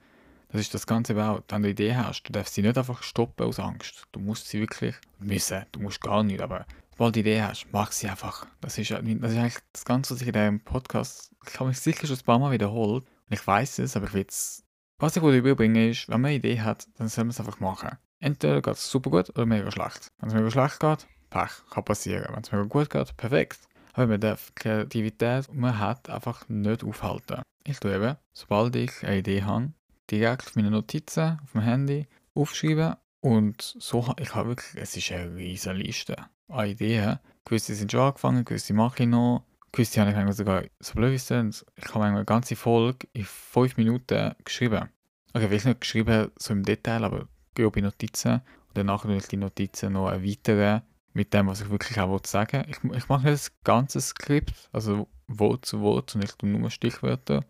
Das 0.56 0.62
ist 0.62 0.74
das 0.74 0.88
Ganze 0.88 1.22
auch. 1.22 1.42
Wenn 1.50 1.64
du 1.64 1.68
eine 1.68 1.68
Idee 1.68 1.98
hast, 1.98 2.24
du 2.24 2.32
darfst 2.32 2.54
sie 2.54 2.62
nicht 2.62 2.78
einfach 2.78 3.04
stoppen 3.04 3.46
aus 3.46 3.60
Angst. 3.60 4.06
Du 4.14 4.22
musst 4.22 4.48
sie 4.48 4.62
wirklich 4.62 4.96
müssen. 5.20 5.66
Du 5.74 5.82
musst 5.82 6.00
gar 6.00 6.24
nicht, 6.24 6.40
aber 6.40 6.66
sobald 6.92 7.18
du 7.18 7.20
Idee 7.20 7.42
hast, 7.42 7.68
mach 7.74 7.92
sie 7.92 8.08
einfach. 8.08 8.48
Das 8.62 8.78
ist, 8.78 8.90
das 8.90 9.02
ist 9.02 9.38
eigentlich 9.38 9.58
das 9.74 9.84
Ganze, 9.84 10.14
was 10.14 10.22
ich 10.22 10.28
in 10.28 10.34
diesem 10.34 10.62
Podcast, 10.62 11.34
ich 11.46 11.60
habe 11.60 11.68
mich 11.68 11.80
sicher 11.80 12.08
schon 12.08 12.16
ein 12.16 12.24
paar 12.24 12.40
Mal 12.40 12.54
wiederholt. 12.54 13.04
Und 13.04 13.34
ich 13.34 13.46
weiß 13.46 13.80
es, 13.80 13.98
aber 13.98 14.06
ich 14.06 14.14
will 14.14 14.26
es. 14.30 14.64
Was 14.98 15.18
ich 15.18 15.24
überbringen 15.24 15.90
ist, 15.90 16.08
wenn 16.08 16.22
man 16.22 16.30
eine 16.30 16.38
Idee 16.38 16.62
hat, 16.62 16.88
dann 16.96 17.10
soll 17.10 17.26
man 17.26 17.32
es 17.32 17.40
einfach 17.42 17.60
machen. 17.60 17.90
Entweder 18.20 18.62
geht 18.62 18.76
es 18.76 18.90
super 18.90 19.10
gut 19.10 19.32
oder 19.32 19.46
mega 19.46 19.70
schlecht. 19.70 20.08
Wenn 20.20 20.30
es 20.30 20.36
mega 20.36 20.50
schlecht 20.50 20.80
geht, 20.80 21.06
Pech, 21.32 21.52
kann 21.70 21.84
passieren. 21.84 22.34
Wenn 22.34 22.44
es 22.44 22.52
mega 22.54 22.64
gut 22.64 22.90
geht, 22.90 23.18
perfekt. 23.18 23.60
Aber 23.92 24.08
man 24.08 24.22
darf 24.22 24.56
Kreativität, 24.56 25.50
die 25.52 25.58
man 25.58 25.78
hat, 25.78 26.10
einfach 26.10 26.48
nicht 26.48 26.86
aufhalten. 26.86 27.42
Ich 27.66 27.82
tue 27.82 27.94
eben, 27.94 28.16
sobald 28.32 28.74
ich 28.78 29.04
eine 29.04 29.18
Idee 29.18 29.44
habe, 29.44 29.74
direkt 30.12 30.56
meine 30.56 30.72
Notizen 30.72 31.40
auf 31.44 31.52
dem 31.52 31.62
Handy 31.62 32.08
aufschreiben 32.34 32.96
und 33.22 33.76
so, 33.80 34.14
ich 34.20 34.36
habe 34.36 34.50
wirklich, 34.50 34.82
es 34.82 34.96
ist 34.96 35.12
eine 35.12 35.36
riesige 35.36 35.74
Liste 35.74 36.16
an 36.48 36.68
Ideen. 36.68 37.18
Gewisse 37.44 37.74
sind 37.74 37.92
schon 37.92 38.02
angefangen, 38.02 38.46
gewisse 38.46 38.74
mache 38.74 39.04
ich 39.04 39.10
noch. 39.10 39.46
Gewisse 39.72 40.00
habe 40.00 40.12
ich 40.12 40.16
eigentlich 40.16 40.36
sogar, 40.36 40.64
so 40.80 40.94
blöd 40.94 41.16
ist 41.16 41.32
es, 41.32 41.66
ich 41.76 41.94
habe 41.94 42.06
eine 42.06 42.24
ganze 42.24 42.56
Folge 42.56 43.08
in 43.14 43.26
fünf 43.26 43.78
Minuten 43.78 44.36
geschrieben. 44.44 44.90
Okay, 45.34 45.48
vielleicht 45.48 45.66
nicht 45.66 45.82
geschrieben 45.82 46.32
so 46.38 46.54
im 46.54 46.64
Detail, 46.64 47.04
aber 47.04 47.28
grobe 47.56 47.82
Notizen. 47.82 48.34
Und 48.68 48.78
danach 48.78 49.06
will 49.06 49.18
ich 49.18 49.28
die 49.28 49.38
Notizen 49.38 49.94
noch 49.94 50.12
erweitern 50.12 50.84
mit 51.14 51.34
dem, 51.34 51.48
was 51.48 51.62
ich 51.62 51.70
wirklich 51.70 52.00
auch 52.00 52.20
sagen 52.26 52.64
will. 52.64 52.76
Ich, 52.94 52.98
ich 52.98 53.10
mache 53.10 53.32
das 53.32 53.52
ganze 53.64 54.02
Skript, 54.02 54.70
also 54.72 55.08
Wort 55.28 55.66
zu 55.66 55.82
Wort, 55.82 56.14
und 56.14 56.24
ich 56.24 56.32
tue 56.34 56.48
nur 56.48 56.70
Stichwörter, 56.70 57.44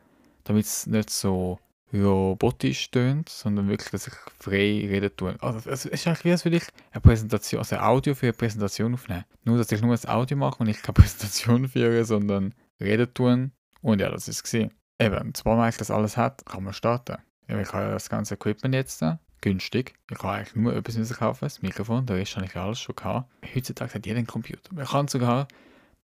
damit 0.46 0.66
es 0.66 0.88
nicht 0.88 1.10
so 1.10 1.60
robotisch 2.04 2.92
tönt, 2.92 3.30
sondern 3.30 3.68
wirklich, 3.68 3.92
dass 3.92 4.08
ich 4.08 4.14
frei 4.40 4.86
reden 4.90 5.12
tue. 5.16 5.36
Also, 5.42 5.70
es 5.70 5.86
ist 5.86 6.08
eigentlich 6.08 6.26
wie, 6.26 6.32
als 6.32 6.46
würde 6.46 6.58
ich 6.58 6.64
eine 6.92 7.02
Präsentation, 7.02 7.60
also 7.60 7.76
ein 7.76 7.82
Audio 7.82 8.16
für 8.16 8.28
eine 8.28 8.34
Präsentation 8.34 8.94
aufnehmen. 8.94 9.26
Nur, 9.44 9.58
dass 9.58 9.72
ich 9.72 9.82
nur 9.82 9.92
das 9.92 10.06
Audio 10.06 10.38
mache 10.38 10.60
und 10.60 10.68
ich 10.68 10.82
keine 10.82 10.94
Präsentation 11.02 11.68
führe, 11.68 12.06
sondern 12.06 12.54
reden 12.80 13.14
tun. 13.14 13.52
Und 13.82 14.02
ja, 14.02 14.10
das 14.10 14.28
ist 14.28 14.46
es. 14.46 14.70
Eben, 14.98 15.34
sobald 15.36 15.58
man 15.58 15.74
das 15.78 15.92
alles 15.92 16.18
hat, 16.18 16.46
kann 16.46 16.64
man 16.64 16.74
starten. 16.74 17.18
ich 17.48 17.74
habe 17.74 17.92
das 17.92 18.10
ganze 18.10 18.36
Equipment 18.36 18.74
jetzt 18.74 19.02
da, 19.02 19.20
günstig. 19.42 19.94
Ich 20.10 20.18
kann 20.18 20.36
eigentlich 20.36 20.56
nur 20.56 20.74
etwas 20.74 21.18
kaufen, 21.18 21.46
das 21.46 21.62
Mikrofon, 21.62 22.06
der 22.06 22.16
Rest 22.16 22.38
habe 22.38 22.46
ich 22.46 22.56
alles 22.56 22.80
schon 22.80 22.96
gehabt. 22.96 23.30
Heutzutage 23.54 23.94
hat 23.94 24.06
jeder 24.06 24.20
einen 24.20 24.28
Computer. 24.28 24.74
Man 24.74 24.86
kann 24.86 25.08
sogar 25.10 25.48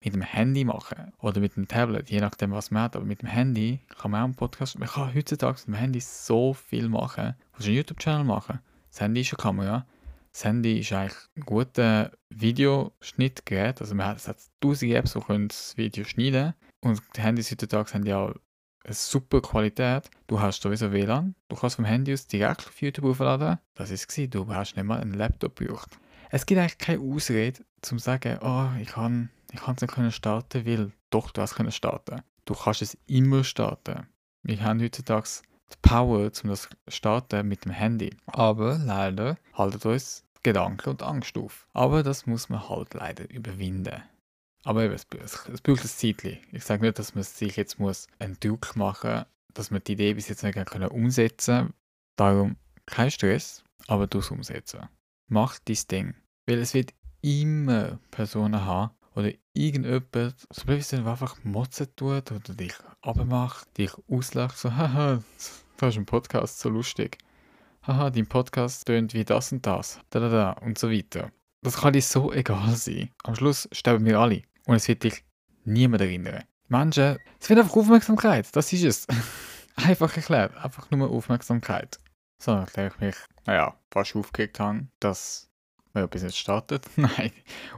mit 0.04 0.14
dem 0.14 0.22
Handy 0.22 0.66
machen 0.66 1.14
oder 1.20 1.40
mit 1.40 1.56
dem 1.56 1.68
Tablet, 1.68 2.10
je 2.10 2.20
nachdem, 2.20 2.52
was 2.52 2.72
man 2.72 2.84
hat. 2.84 2.96
Aber 2.96 3.06
mit 3.06 3.22
dem 3.22 3.30
Handy 3.30 3.82
kann 4.00 4.12
man 4.12 4.22
auch 4.22 4.26
einen 4.26 4.36
Podcast. 4.36 4.80
Man 4.80 4.90
kann 4.90 5.14
heutzutage 5.14 5.60
mit 5.60 5.68
dem 5.68 5.74
Handy 5.76 6.00
so 6.00 6.54
viel 6.54 6.90
machen. 6.90 7.36
Du 7.38 7.52
kannst 7.54 7.68
einen 7.68 7.78
YouTube-Channel 7.78 8.24
machen. 8.24 8.60
Das 8.90 9.02
Handy 9.02 9.22
ist 9.22 9.34
eine 9.34 9.38
Kamera. 9.38 9.86
Das 10.34 10.46
Handy 10.46 10.80
ist 10.80 10.92
eigentlich 10.94 11.18
ein 11.36 11.44
guter 11.44 12.12
Videoschnittgerät. 12.30 13.82
Also 13.82 13.96
man 13.96 14.08
hat, 14.08 14.18
es 14.18 14.28
hat 14.28 14.38
tausende 14.60 14.96
Apps, 14.96 15.14
die 15.14 15.48
das 15.48 15.78
Video 15.78 16.04
schneiden 16.04 16.54
Und 16.80 17.02
die 17.16 17.22
Handys 17.22 17.52
heutzutage 17.52 17.94
haben 17.94 18.06
ja 18.06 18.34
eine 18.84 18.94
super 18.94 19.42
Qualität. 19.42 20.10
Du 20.28 20.40
hast 20.40 20.62
sowieso 20.62 20.92
WLAN. 20.92 21.36
Du 21.50 21.56
kannst 21.56 21.76
vom 21.76 21.86
Handy 21.86 22.14
aus 22.14 22.28
direkt 22.28 22.68
auf 22.68 22.82
YouTube 22.82 23.06
aufladen. 23.06 23.60
Das 23.76 23.92
ist 23.92 24.18
es. 24.18 24.30
Du 24.30 24.48
hast 24.48 24.76
nicht 24.76 24.86
mal 24.86 25.00
einen 25.00 25.14
Laptop 25.14 25.58
gebraucht. 25.58 25.98
Es 26.32 26.46
gibt 26.46 26.60
eigentlich 26.60 26.78
keine 26.78 27.02
Ausrede, 27.02 27.60
zum 27.82 27.98
zu 27.98 28.06
sagen, 28.06 28.40
oh, 28.42 28.70
ich 28.82 28.88
kann 28.88 29.30
ich 29.52 29.60
kann 29.60 29.76
es 29.80 29.98
nicht 29.98 30.16
starten, 30.16 30.66
weil 30.66 30.92
doch, 31.10 31.32
du 31.32 31.42
hast 31.42 31.56
können 31.56 31.72
starten. 31.72 32.22
Du 32.46 32.56
kannst 32.56 32.82
es 32.82 32.98
immer 33.08 33.44
starten. 33.44 34.08
Wir 34.44 34.64
haben 34.64 34.82
heutzutage 34.82 35.28
die 35.72 35.78
Power, 35.82 36.32
um 36.44 36.50
das 36.50 36.70
starten 36.88 37.48
mit 37.48 37.66
dem 37.66 37.72
Handy. 37.72 38.16
Aber 38.26 38.78
leider 38.78 39.38
haltet 39.54 39.86
uns 39.86 40.24
Gedanken 40.44 40.90
und 40.90 41.04
Angst 41.04 41.38
auf. 41.38 41.68
Aber 41.74 42.02
das 42.02 42.26
muss 42.26 42.50
man 42.50 42.68
halt 42.68 42.94
leider 42.94 43.30
überwinden. 43.30 44.02
Aber 44.64 44.84
eben, 44.84 44.94
es, 44.94 45.06
es 45.24 45.62
braucht 45.62 45.82
ein 45.82 45.88
Zeitchen. 45.88 46.40
Ich 46.52 46.64
sage 46.64 46.84
nicht, 46.84 47.00
dass 47.00 47.16
man 47.16 47.24
sich 47.24 47.56
jetzt 47.56 47.80
muss 47.80 48.08
einen 48.20 48.40
Druck 48.40 48.76
machen 48.76 49.12
muss, 49.12 49.26
dass 49.54 49.72
man 49.72 49.84
die 49.84 49.94
Idee 49.94 50.14
bis 50.14 50.30
jetzt 50.30 50.44
nicht 50.44 50.56
können 50.66 50.90
umsetzen. 50.90 51.74
Darum 52.16 52.56
kein 52.86 53.12
Stress, 53.12 53.64
aber 53.88 54.08
du 54.08 54.20
es 54.20 54.32
umsetzen. 54.32 54.88
Mach 55.28 55.60
dein 55.60 55.78
Ding. 55.90 56.16
Weil 56.48 56.60
es 56.60 56.74
wird 56.74 56.94
immer 57.22 58.00
Personen 58.12 58.66
haben, 58.66 58.92
oder 59.16 59.32
irgendjemand, 59.54 60.36
so 60.50 60.66
blöd 60.66 60.80
ist, 60.80 60.94
einfach 60.94 61.38
motzen 61.44 61.88
tut 61.96 62.32
oder 62.32 62.54
dich 62.54 62.74
abmacht, 63.02 63.78
dich 63.78 63.92
auslacht, 64.08 64.58
so, 64.58 64.72
haha, 64.76 65.22
du 65.78 65.86
hast 65.86 65.98
einen 65.98 66.06
Podcast, 66.06 66.60
so 66.60 66.70
lustig. 66.70 67.18
Haha, 67.84 68.10
dein 68.10 68.28
Podcast 68.28 68.86
tönt 68.86 69.14
wie 69.14 69.26
das 69.26 69.52
und 69.52 69.66
das, 69.66 70.00
da, 70.10 70.20
da, 70.20 70.30
da 70.30 70.52
und 70.52 70.78
so 70.78 70.92
weiter. 70.92 71.32
Das 71.62 71.78
kann 71.78 71.94
dir 71.94 72.02
so 72.02 72.32
egal 72.34 72.76
sein. 72.76 73.10
Am 73.24 73.36
Schluss 73.36 73.68
sterben 73.72 74.06
wir 74.06 74.20
alle 74.20 74.44
und 74.66 74.76
es 74.76 74.88
wird 74.88 75.04
dich 75.04 75.24
niemand 75.64 76.02
erinnern. 76.02 76.44
Menschen, 76.68 77.18
es 77.40 77.50
wird 77.50 77.60
einfach 77.60 77.76
Aufmerksamkeit, 77.76 78.56
das 78.56 78.72
ist 78.72 78.84
es. 78.84 79.08
Einfach 79.78 80.16
erklärt, 80.16 80.56
einfach 80.58 80.92
nur 80.92 81.10
Aufmerksamkeit. 81.10 81.98
So, 82.38 82.54
nachdem 82.54 82.88
ich 82.88 83.00
mich, 83.00 83.16
naja, 83.46 83.80
fast 83.90 84.16
aufgeregt 84.16 84.60
habe, 84.60 84.88
dass 85.00 85.51
wir 85.94 86.04
etwas 86.04 86.24
nicht 86.24 86.38
startet. 86.38 86.86
Nein, 86.96 87.32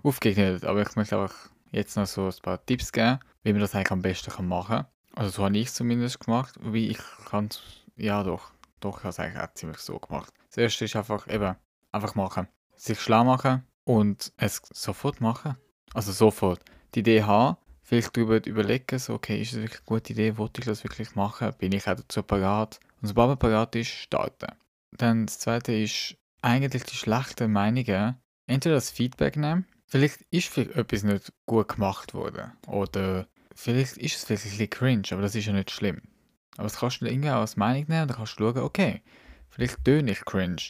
aufgeregt 0.03 0.37
nicht, 0.37 0.65
aber 0.65 0.81
ich 0.81 0.95
möchte 0.95 1.19
einfach 1.19 1.49
jetzt 1.71 1.97
noch 1.97 2.05
so 2.05 2.25
ein 2.27 2.33
paar 2.41 2.63
Tipps 2.65 2.91
geben, 2.91 3.19
wie 3.43 3.51
man 3.51 3.61
das 3.61 3.75
eigentlich 3.75 3.91
am 3.91 4.01
besten 4.01 4.47
machen 4.47 4.77
kann. 4.77 4.85
Also 5.15 5.29
so 5.29 5.43
habe 5.45 5.57
ich 5.57 5.67
es 5.67 5.73
zumindest 5.75 6.19
gemacht, 6.19 6.55
wie 6.61 6.89
ich 6.89 6.99
kann 7.25 7.49
ja 7.95 8.23
doch, 8.23 8.51
doch, 8.79 8.97
ich 8.97 9.03
habe 9.03 9.09
es 9.09 9.19
eigentlich 9.19 9.43
auch 9.43 9.53
ziemlich 9.53 9.77
so 9.79 9.99
gemacht. 9.99 10.33
Das 10.49 10.57
erste 10.57 10.85
ist 10.85 10.95
einfach 10.95 11.27
eben, 11.27 11.55
einfach 11.91 12.15
machen. 12.15 12.47
Sich 12.75 12.99
schlau 12.99 13.23
machen 13.23 13.63
und 13.83 14.31
es 14.37 14.61
sofort 14.71 15.21
machen. 15.21 15.55
Also 15.93 16.11
sofort. 16.11 16.61
Die 16.95 16.99
Idee 16.99 17.23
haben, 17.23 17.57
vielleicht 17.81 18.15
darüber 18.15 18.43
überlegen, 18.45 18.97
so, 18.97 19.13
okay, 19.13 19.41
ist 19.41 19.53
es 19.53 19.59
wirklich 19.59 19.79
eine 19.79 19.85
gute 19.85 20.13
Idee, 20.13 20.37
wollte 20.37 20.61
ich 20.61 20.65
das 20.65 20.83
wirklich 20.83 21.15
machen, 21.15 21.53
bin 21.57 21.71
ich 21.71 21.87
auch 21.87 21.95
dazu 21.95 22.23
parat? 22.23 22.79
Und 23.01 23.07
sobald 23.09 23.29
man 23.29 23.37
parat 23.39 23.75
ist, 23.75 23.89
starten. 23.89 24.47
Dann 24.91 25.25
das 25.25 25.39
zweite 25.39 25.73
ist, 25.73 26.15
eigentlich 26.43 26.83
die 26.83 26.95
schlechten 26.95 27.51
Meinungen, 27.51 28.17
entweder 28.47 28.75
das 28.75 28.91
Feedback 28.91 29.37
nehmen, 29.37 29.65
vielleicht 29.85 30.21
ist 30.29 30.49
vielleicht 30.49 30.75
etwas 30.75 31.03
nicht 31.03 31.33
gut 31.45 31.69
gemacht 31.69 32.13
worden, 32.13 32.51
oder 32.67 33.27
vielleicht 33.55 33.97
ist 33.97 34.17
es 34.17 34.23
vielleicht 34.25 34.45
ein 34.45 34.49
bisschen 34.51 34.69
cringe, 34.69 35.07
aber 35.11 35.21
das 35.21 35.35
ist 35.35 35.45
ja 35.45 35.53
nicht 35.53 35.71
schlimm. 35.71 36.01
Aber 36.57 36.63
das 36.63 36.77
kannst 36.77 37.01
du 37.01 37.05
irgendwie 37.05 37.29
auch 37.29 37.41
als 37.41 37.57
Meinung 37.57 37.85
nehmen, 37.87 38.07
dann 38.07 38.17
kannst 38.17 38.39
du 38.39 38.43
schauen, 38.43 38.63
okay, 38.63 39.01
vielleicht 39.49 39.83
töne 39.83 40.11
ich 40.11 40.25
cringe, 40.25 40.61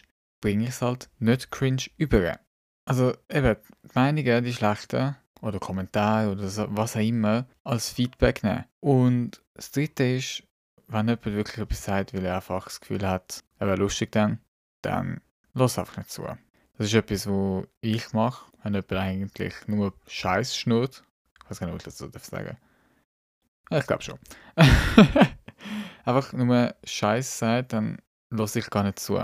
bringe 0.42 0.64
ich 0.64 0.70
es 0.70 0.82
halt 0.82 1.10
nicht 1.20 1.52
cringe 1.52 1.84
über. 1.98 2.40
Also 2.86 3.14
eben, 3.30 3.56
die 3.84 3.90
Meinungen, 3.96 4.44
die 4.44 4.54
schlechten, 4.54 5.16
oder 5.44 5.60
Kommentare 5.60 6.32
oder 6.32 6.48
so, 6.48 6.66
was 6.70 6.96
auch 6.96 7.02
immer, 7.02 7.46
als 7.64 7.90
Feedback 7.90 8.44
nehmen. 8.44 8.64
Und 8.80 9.44
das 9.56 9.72
dritte 9.72 10.04
ist, 10.04 10.44
wenn 10.88 11.08
jemand 11.08 11.26
wirklich 11.26 11.58
etwas 11.58 11.84
sagt, 11.84 12.14
weil 12.14 12.26
er 12.26 12.36
einfach 12.36 12.64
das 12.64 12.80
Gefühl 12.80 13.08
hat, 13.08 13.44
er 13.60 13.68
wäre 13.68 13.78
lustig 13.78 14.12
dann, 14.14 14.40
dann 14.82 15.20
lass 15.54 15.78
einfach 15.78 15.98
nicht 15.98 16.10
zu. 16.10 16.24
Das 16.78 16.88
ist 16.88 16.94
etwas, 16.94 17.28
was 17.28 17.68
ich 17.82 18.14
mache, 18.14 18.52
wenn 18.64 18.74
jemand 18.74 18.94
eigentlich 18.94 19.54
nur 19.68 19.94
Scheiß 20.08 20.56
schnurrt. 20.56 21.04
Ich 21.44 21.50
weiß 21.50 21.60
gar 21.60 21.68
nicht, 21.68 21.86
was 21.86 22.02
ich 22.02 22.12
dazu 22.12 22.30
sagen 22.30 22.58
darf. 23.70 23.82
Ich 23.82 23.88
glaube 23.88 24.04
schon. 24.04 24.20
einfach 26.06 26.34
nur 26.34 26.76
Scheiß 26.84 27.40
sagt, 27.40 27.74
dann 27.74 27.98
lasse 28.30 28.60
ich 28.60 28.70
gar 28.70 28.84
nicht 28.84 29.00
zu. 29.00 29.20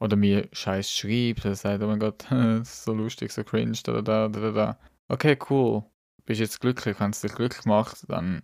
Oder 0.00 0.16
mir 0.16 0.48
Scheiß 0.52 0.90
schreibt, 0.90 1.44
oder 1.44 1.54
sagt, 1.54 1.82
oh 1.82 1.86
mein 1.86 2.00
Gott, 2.00 2.26
so 2.66 2.92
lustig, 2.92 3.32
so 3.32 3.44
cringe, 3.44 3.78
da, 3.84 4.00
da, 4.02 4.28
da, 4.28 4.50
da. 4.50 4.78
Okay, 5.08 5.38
cool. 5.50 5.84
Bist 6.24 6.40
jetzt 6.40 6.60
glücklich, 6.60 6.98
wenn 7.00 7.10
es 7.10 7.20
dich 7.20 7.34
glücklich 7.34 7.64
macht, 7.66 8.08
dann 8.08 8.42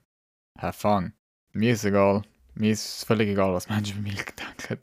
have 0.58 0.78
fun. 0.78 1.14
Mir 1.52 1.72
ist 1.72 1.84
egal. 1.84 2.22
Mir 2.54 2.72
ist 2.72 3.04
völlig 3.04 3.28
egal, 3.30 3.54
was 3.54 3.68
Menschen 3.68 3.98
über 3.98 4.08
mich 4.08 4.24
denken. 4.68 4.80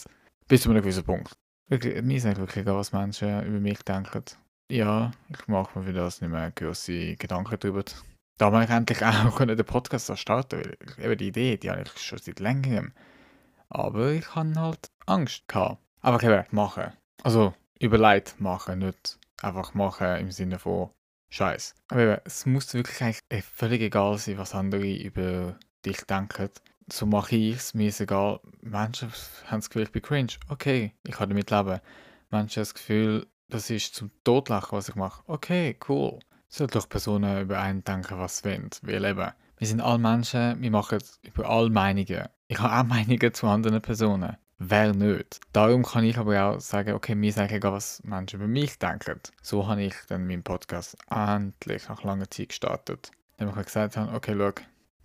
Bis 0.48 0.62
zu 0.64 0.70
einem 0.70 0.82
gewissen 0.82 1.04
Punkt. 1.04 1.38
Wirklich, 1.70 2.02
mir 2.02 2.16
ist 2.16 2.26
eigentlich 2.26 2.40
wirklich 2.40 2.66
was 2.66 2.94
Menschen 2.94 3.46
über 3.46 3.60
mich 3.60 3.80
denken. 3.84 4.24
Ja, 4.72 5.12
ich 5.30 5.48
mache 5.48 5.78
mir 5.78 5.86
für 5.86 5.94
das 5.94 6.22
nicht 6.22 6.32
mehr 6.32 6.52
große 6.52 7.18
Gedanken 7.18 7.58
darüber. 7.60 7.84
Da 8.38 8.46
habe 8.46 8.64
ich 8.64 8.70
endlich 8.70 9.04
auch 9.04 9.38
den 9.38 9.66
Podcast 9.66 10.18
starten 10.18 10.62
weil 10.62 11.06
eben 11.06 11.18
die 11.18 11.28
Idee, 11.28 11.58
die 11.58 11.70
habe 11.70 11.82
ich 11.82 12.02
schon 12.02 12.20
seit 12.20 12.40
längerem. 12.40 12.94
Aber 13.68 14.12
ich 14.12 14.34
hatte 14.34 14.60
halt 14.60 14.90
Angst 15.08 15.46
gehabt. 15.50 15.82
Einfach 16.02 16.24
eben 16.24 16.46
machen. 16.52 16.94
Also 17.24 17.54
überlegt 17.80 18.40
machen, 18.40 18.80
nicht 18.80 19.20
einfach 19.42 19.74
machen 19.74 20.18
im 20.20 20.32
Sinne 20.32 20.60
von 20.60 20.92
Scheiß. 21.30 21.76
Aber 21.90 22.02
eben, 22.02 22.22
es 22.24 22.46
muss 22.46 22.74
wirklich 22.74 23.02
eigentlich 23.02 23.44
völlig 23.44 23.82
egal 23.82 24.18
sein, 24.18 24.38
was 24.38 24.56
andere 24.56 24.90
über 24.90 25.58
dich 25.86 26.02
denken. 26.06 26.50
So 26.90 27.06
mache 27.06 27.36
ich 27.36 27.56
es, 27.56 27.74
mir 27.74 27.90
ist 27.90 28.00
egal. 28.00 28.40
Menschen 28.62 29.12
haben 29.46 29.60
das 29.60 29.70
Gefühl, 29.70 29.84
ich 29.84 29.92
bin 29.92 30.02
cringe. 30.02 30.34
Okay, 30.48 30.94
ich 31.06 31.16
kann 31.16 31.30
damit 31.30 31.52
leben. 31.52 31.82
Menschen 32.32 32.62
haben 32.62 32.62
das 32.62 32.74
Gefühl, 32.74 33.28
das 33.50 33.70
ist 33.70 33.96
zum 33.96 34.12
Totlachen, 34.24 34.78
was 34.78 34.90
ich 34.90 34.96
mache. 34.96 35.24
Okay, 35.28 35.78
cool. 35.90 36.20
Sollen 36.48 36.70
doch 36.70 36.88
Personen 36.88 37.42
über 37.42 37.60
einen 37.60 37.84
denken, 37.84 38.18
was 38.20 38.38
sie 38.38 38.46
wollen. 38.46 38.70
Weil 38.82 39.04
eben, 39.04 39.32
wir 39.58 39.68
sind 39.68 39.82
alle 39.82 39.98
Menschen, 39.98 40.62
wir 40.62 40.72
machen 40.72 41.00
über 41.24 41.50
alle 41.50 41.70
Meinungen. 41.70 42.30
Ich 42.48 42.60
habe 42.60 42.74
auch 42.74 42.84
Meinungen 42.88 43.34
zu 43.34 43.48
anderen 43.48 43.82
Personen. 43.82 44.38
Wer 44.60 44.94
nicht? 44.94 45.40
Darum 45.54 45.84
kann 45.84 46.04
ich 46.04 46.18
aber 46.18 46.42
auch 46.44 46.60
sagen, 46.60 46.94
okay, 46.94 47.16
mir 47.16 47.30
ist 47.30 47.38
eigentlich 47.38 47.58
egal, 47.58 47.74
was 47.74 48.02
Menschen 48.04 48.40
über 48.40 48.48
mich 48.48 48.80
denken. 48.80 49.20
So 49.42 49.68
habe 49.68 49.84
ich 49.84 49.94
dann 50.08 50.26
meinen 50.26 50.42
Podcast 50.42 50.98
endlich 51.12 51.88
nach 51.90 52.04
langer 52.04 52.30
Zeit 52.32 52.50
gestartet. 52.50 53.12
Dann 53.38 53.50
habe 53.50 53.60
ich 53.60 53.68
gesagt, 53.68 53.98
okay, 53.98 54.36
schau, 54.36 54.52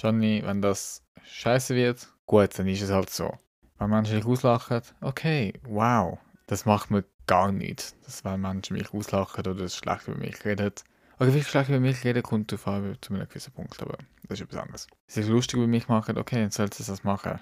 Johnny, 0.00 0.42
wenn 0.44 0.62
das 0.62 1.02
scheiße 1.24 1.74
wird, 1.74 2.08
gut, 2.26 2.58
dann 2.58 2.68
ist 2.68 2.82
es 2.82 2.90
halt 2.90 3.10
so. 3.10 3.36
Wenn 3.78 3.90
Menschen 3.90 4.16
dich 4.16 4.26
auslachen, 4.26 4.82
okay, 5.00 5.52
wow, 5.64 6.18
das 6.46 6.64
macht 6.64 6.90
mir 6.90 7.04
gar 7.26 7.52
nichts. 7.52 7.96
Dass 8.04 8.24
wenn 8.24 8.40
Menschen 8.40 8.76
mich 8.76 8.92
auslachen 8.92 9.46
oder 9.46 9.68
schlecht 9.68 10.08
über 10.08 10.18
mich 10.18 10.44
reden. 10.44 10.72
Oder 11.18 11.34
wie 11.34 11.42
schlecht 11.42 11.68
über 11.68 11.80
mich 11.80 12.04
reden, 12.04 12.22
kommt 12.22 12.50
zu 12.50 12.58
einem 12.66 12.96
gewissen 13.00 13.52
Punkt, 13.52 13.80
aber 13.82 13.98
das 14.28 14.40
ist 14.40 14.46
etwas 14.46 14.62
anderes. 14.62 14.86
Wenn 15.14 15.24
sie 15.24 15.30
lustig 15.30 15.58
über 15.58 15.66
mich 15.66 15.88
machen, 15.88 16.18
okay, 16.18 16.40
dann 16.40 16.50
sollst 16.50 16.80
du 16.80 16.84
das 16.84 17.04
machen 17.04 17.40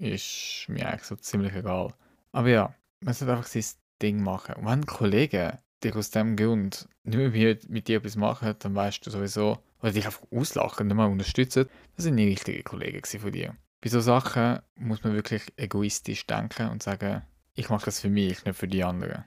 ist 0.00 0.64
mir 0.68 0.88
eigentlich 0.88 1.04
so 1.04 1.16
ziemlich 1.16 1.54
egal. 1.54 1.92
Aber 2.32 2.48
ja, 2.48 2.74
man 3.00 3.14
sollte 3.14 3.32
einfach 3.32 3.46
sein 3.46 3.64
Ding 4.02 4.22
machen. 4.22 4.56
Und 4.56 4.66
wenn 4.66 4.86
Kollegen 4.86 5.58
dich 5.84 5.94
aus 5.94 6.10
dem 6.10 6.36
Grund 6.36 6.88
nicht 7.04 7.34
mehr 7.34 7.58
mit 7.68 7.88
dir 7.88 7.98
etwas 7.98 8.16
machen, 8.16 8.54
dann 8.58 8.74
weißt 8.74 9.04
du 9.04 9.10
sowieso, 9.10 9.58
oder 9.80 9.92
dich 9.92 10.06
einfach 10.06 10.22
auslachen, 10.30 10.86
nicht 10.86 10.96
mal 10.96 11.06
unterstützen, 11.06 11.68
das 11.96 12.04
sind 12.04 12.16
nicht 12.16 12.28
richtige 12.28 12.62
Kollegen 12.62 13.04
von 13.04 13.32
dir. 13.32 13.56
Bei 13.80 13.88
so 13.88 14.00
Sachen 14.00 14.60
muss 14.76 15.02
man 15.04 15.14
wirklich 15.14 15.42
egoistisch 15.56 16.26
denken 16.26 16.68
und 16.68 16.82
sagen, 16.82 17.22
ich 17.54 17.70
mache 17.70 17.86
das 17.86 18.00
für 18.00 18.10
mich, 18.10 18.44
nicht 18.44 18.58
für 18.58 18.68
die 18.68 18.84
anderen. 18.84 19.24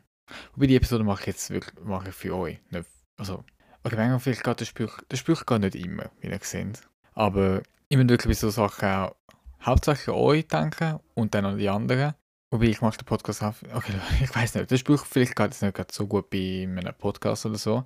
Wobei 0.53 0.67
die 0.67 0.75
Episode 0.75 1.03
mache 1.03 1.21
ich 1.21 1.27
jetzt 1.27 1.49
wirklich 1.49 1.73
mache 1.83 2.09
ich 2.09 2.15
für 2.15 2.35
euch. 2.35 2.59
Nicht, 2.69 2.87
also, 3.17 3.43
okay, 3.83 3.95
manchmal 3.95 4.19
vielleicht 4.19 4.43
geht 4.43 4.59
der 4.59 4.65
Spruch, 4.65 5.01
der 5.09 5.17
Spruch 5.17 5.45
geht 5.45 5.61
nicht 5.61 5.75
immer, 5.75 6.11
wie 6.21 6.27
ihr 6.27 6.39
seht. 6.41 6.81
Aber 7.13 7.61
ich 7.89 7.97
muss 7.97 8.07
wirklich 8.07 8.35
bei 8.35 8.39
so 8.39 8.49
Sachen 8.49 8.89
auch 8.89 9.15
hauptsächlich 9.61 10.09
an 10.09 10.15
euch 10.15 10.47
denken 10.47 10.99
und 11.13 11.33
dann 11.33 11.45
an 11.45 11.57
die 11.57 11.69
anderen. 11.69 12.13
Wobei 12.51 12.65
ich 12.65 12.81
mache 12.81 12.97
den 12.97 13.05
Podcast 13.05 13.43
auf. 13.43 13.63
Okay, 13.73 13.93
ich 14.23 14.33
weiß 14.33 14.55
nicht. 14.55 14.69
Der 14.69 14.77
Spruch 14.77 15.05
vielleicht 15.05 15.35
geht 15.35 15.51
es 15.51 15.61
nicht 15.61 15.91
so 15.91 16.07
gut 16.07 16.29
bei 16.29 16.67
einem 16.69 16.93
Podcast 16.95 17.45
oder 17.45 17.57
so. 17.57 17.83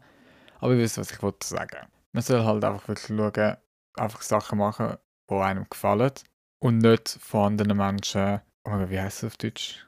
Aber 0.60 0.74
ihr 0.74 0.80
wisst, 0.80 0.98
was 0.98 1.12
ich 1.12 1.22
wollte 1.22 1.48
sagen. 1.48 1.88
Man 2.14 2.24
soll 2.24 2.44
halt 2.44 2.64
einfach 2.64 2.88
wirklich 2.88 3.08
schauen, 3.08 3.58
einfach 3.96 4.22
Sachen 4.22 4.60
machen, 4.60 4.98
die 5.30 5.36
einem 5.36 5.68
gefallen. 5.70 6.12
Und 6.60 6.80
nicht 6.80 7.10
von 7.22 7.46
anderen 7.46 7.78
Menschen, 7.78 8.42
wie 8.66 9.00
heißt 9.00 9.24
es 9.24 9.28
auf 9.28 9.38
Deutsch? 9.38 9.88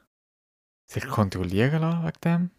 Sich 0.86 1.06
kontrollieren 1.06 1.80
lassen 1.80 2.04
wegen 2.04 2.20
dem? 2.24 2.50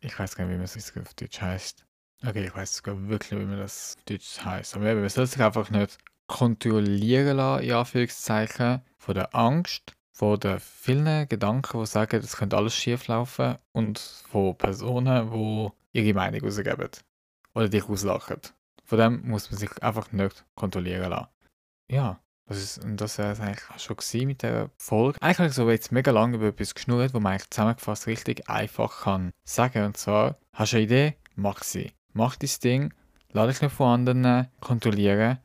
Ich 0.00 0.18
weiß 0.18 0.36
gar 0.36 0.44
nicht, 0.44 0.54
wie 0.54 0.58
man 0.58 0.64
es 0.64 0.96
auf 0.96 1.14
Deutsch 1.14 1.40
heißt. 1.40 1.84
Okay, 2.24 2.46
ich 2.46 2.54
weiß 2.54 2.76
sogar 2.76 3.08
wirklich 3.08 3.38
wie 3.40 3.44
man 3.44 3.58
das 3.58 3.96
auf 3.96 4.04
Deutsch 4.04 4.44
heißt. 4.44 4.76
Aber 4.76 4.86
eben, 4.86 5.00
man 5.00 5.08
soll 5.08 5.26
sich 5.26 5.42
einfach 5.42 5.70
nicht 5.70 5.98
kontrollieren 6.26 7.36
lassen, 7.36 7.64
in 7.64 7.72
Anführungszeichen, 7.72 8.82
von 8.98 9.14
der 9.14 9.34
Angst, 9.34 9.92
von 10.12 10.38
den 10.38 10.60
vielen 10.60 11.28
Gedanken, 11.28 11.80
die 11.80 11.86
sagen, 11.86 12.20
es 12.20 12.36
könnte 12.36 12.56
alles 12.56 12.74
schief 12.74 13.06
laufen 13.06 13.56
und 13.72 13.98
von 13.98 14.56
Personen, 14.58 15.30
die 15.30 15.98
ihre 15.98 16.14
Meinung 16.14 16.42
rausgeben 16.42 16.90
oder 17.54 17.68
dich 17.68 17.88
auslachen. 17.88 18.40
Von 18.88 18.98
dem 18.98 19.28
muss 19.28 19.50
man 19.50 19.60
sich 19.60 19.82
einfach 19.82 20.12
nicht 20.12 20.46
kontrollieren 20.54 21.10
lassen. 21.10 21.28
Ja, 21.90 22.20
das 22.46 22.56
ist, 22.62 22.82
und 22.82 22.98
das 22.98 23.18
war 23.18 23.32
es 23.32 23.40
eigentlich 23.40 23.60
schon 23.76 24.26
mit 24.26 24.42
der 24.42 24.70
Folge. 24.78 25.20
Eigentlich 25.20 25.38
habe 25.38 25.48
ich 25.48 25.54
so 25.54 25.70
jetzt 25.70 25.92
mega 25.92 26.10
lange 26.10 26.36
über 26.36 26.46
etwas 26.46 26.74
geschnurrt, 26.74 27.12
wo 27.12 27.20
man 27.20 27.32
eigentlich 27.32 27.50
zusammengefasst 27.50 28.06
richtig 28.06 28.48
einfach 28.48 29.02
kann 29.02 29.32
sagen. 29.44 29.84
Und 29.84 29.98
zwar, 29.98 30.38
hast 30.54 30.72
du 30.72 30.78
eine 30.78 30.84
Idee? 30.86 31.16
Mach 31.34 31.62
sie. 31.62 31.92
Mach 32.14 32.36
dein 32.36 32.50
Ding, 32.64 32.94
lade 33.32 33.52
dich 33.52 33.60
nicht 33.60 33.74
von 33.74 33.88
anderen 33.88 34.48
kontrollieren 34.60 35.38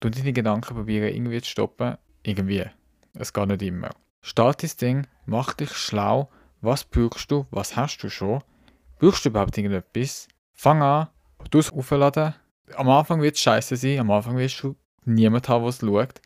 Du 0.00 0.10
deine 0.10 0.34
Gedanken 0.34 0.74
probieren 0.74 1.14
irgendwie 1.14 1.40
zu 1.40 1.50
stoppen. 1.50 1.96
Irgendwie. 2.22 2.66
Es 3.14 3.32
geht 3.32 3.48
nicht 3.48 3.62
immer. 3.62 3.90
Start 4.20 4.62
das 4.62 4.76
Ding, 4.76 5.06
mach 5.24 5.54
dich 5.54 5.72
schlau. 5.72 6.30
Was 6.60 6.84
brauchst 6.84 7.30
du? 7.30 7.46
Was 7.50 7.76
hast 7.76 7.98
du 8.02 8.10
schon? 8.10 8.42
Brauchst 8.98 9.24
du 9.24 9.30
überhaupt 9.30 9.56
irgendetwas? 9.56 10.28
Fang 10.52 10.82
an, 10.82 11.08
du 11.50 11.58
es 11.58 11.72
aufladen. 11.72 12.34
Am 12.76 12.88
Anfang 12.88 13.22
wird 13.22 13.36
es 13.36 13.42
scheiße 13.42 13.76
sein, 13.76 13.98
am 13.98 14.10
Anfang 14.10 14.36
wirst 14.36 14.62
du 14.62 14.76
niemanden 15.04 15.48
haben, 15.48 15.62
der 15.62 15.68
es 15.70 15.80
schaut. 15.80 16.20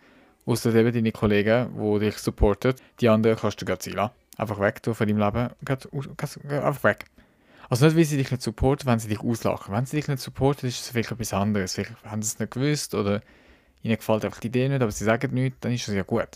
Außer 0.46 0.74
eben 0.74 0.92
deine 0.92 1.12
Kollegen, 1.12 1.70
die 1.78 1.98
dich 2.00 2.18
supporten. 2.18 2.74
Die 3.00 3.08
anderen 3.08 3.36
kannst 3.38 3.60
du 3.60 3.64
gerade 3.64 3.78
ziehen 3.78 4.10
Einfach 4.36 4.60
weg 4.60 4.82
du 4.82 4.92
von 4.94 5.06
deinem 5.06 5.18
Leben. 5.18 5.50
einfach 5.66 6.84
weg. 6.84 7.06
Also 7.70 7.86
nicht, 7.86 7.96
weil 7.96 8.04
sie 8.04 8.16
dich 8.18 8.30
nicht 8.30 8.42
supporten, 8.42 8.86
wenn 8.86 8.98
sie 8.98 9.08
dich 9.08 9.20
auslachen. 9.20 9.74
Wenn 9.74 9.86
sie 9.86 9.96
dich 9.96 10.08
nicht 10.08 10.20
supporten, 10.20 10.68
ist 10.68 10.80
es 10.80 10.88
vielleicht 10.90 11.12
etwas 11.12 11.32
anderes. 11.32 11.74
Vielleicht 11.74 12.04
haben 12.04 12.20
sie 12.20 12.28
es 12.34 12.38
nicht 12.38 12.52
gewusst 12.52 12.94
oder 12.94 13.22
ihnen 13.82 13.96
gefällt 13.96 14.24
einfach 14.24 14.40
die 14.40 14.48
Idee 14.48 14.68
nicht, 14.68 14.82
aber 14.82 14.90
sie 14.90 15.04
sagen 15.04 15.32
nichts, 15.32 15.58
dann 15.60 15.72
ist 15.72 15.88
das 15.88 15.94
ja 15.94 16.02
gut. 16.02 16.28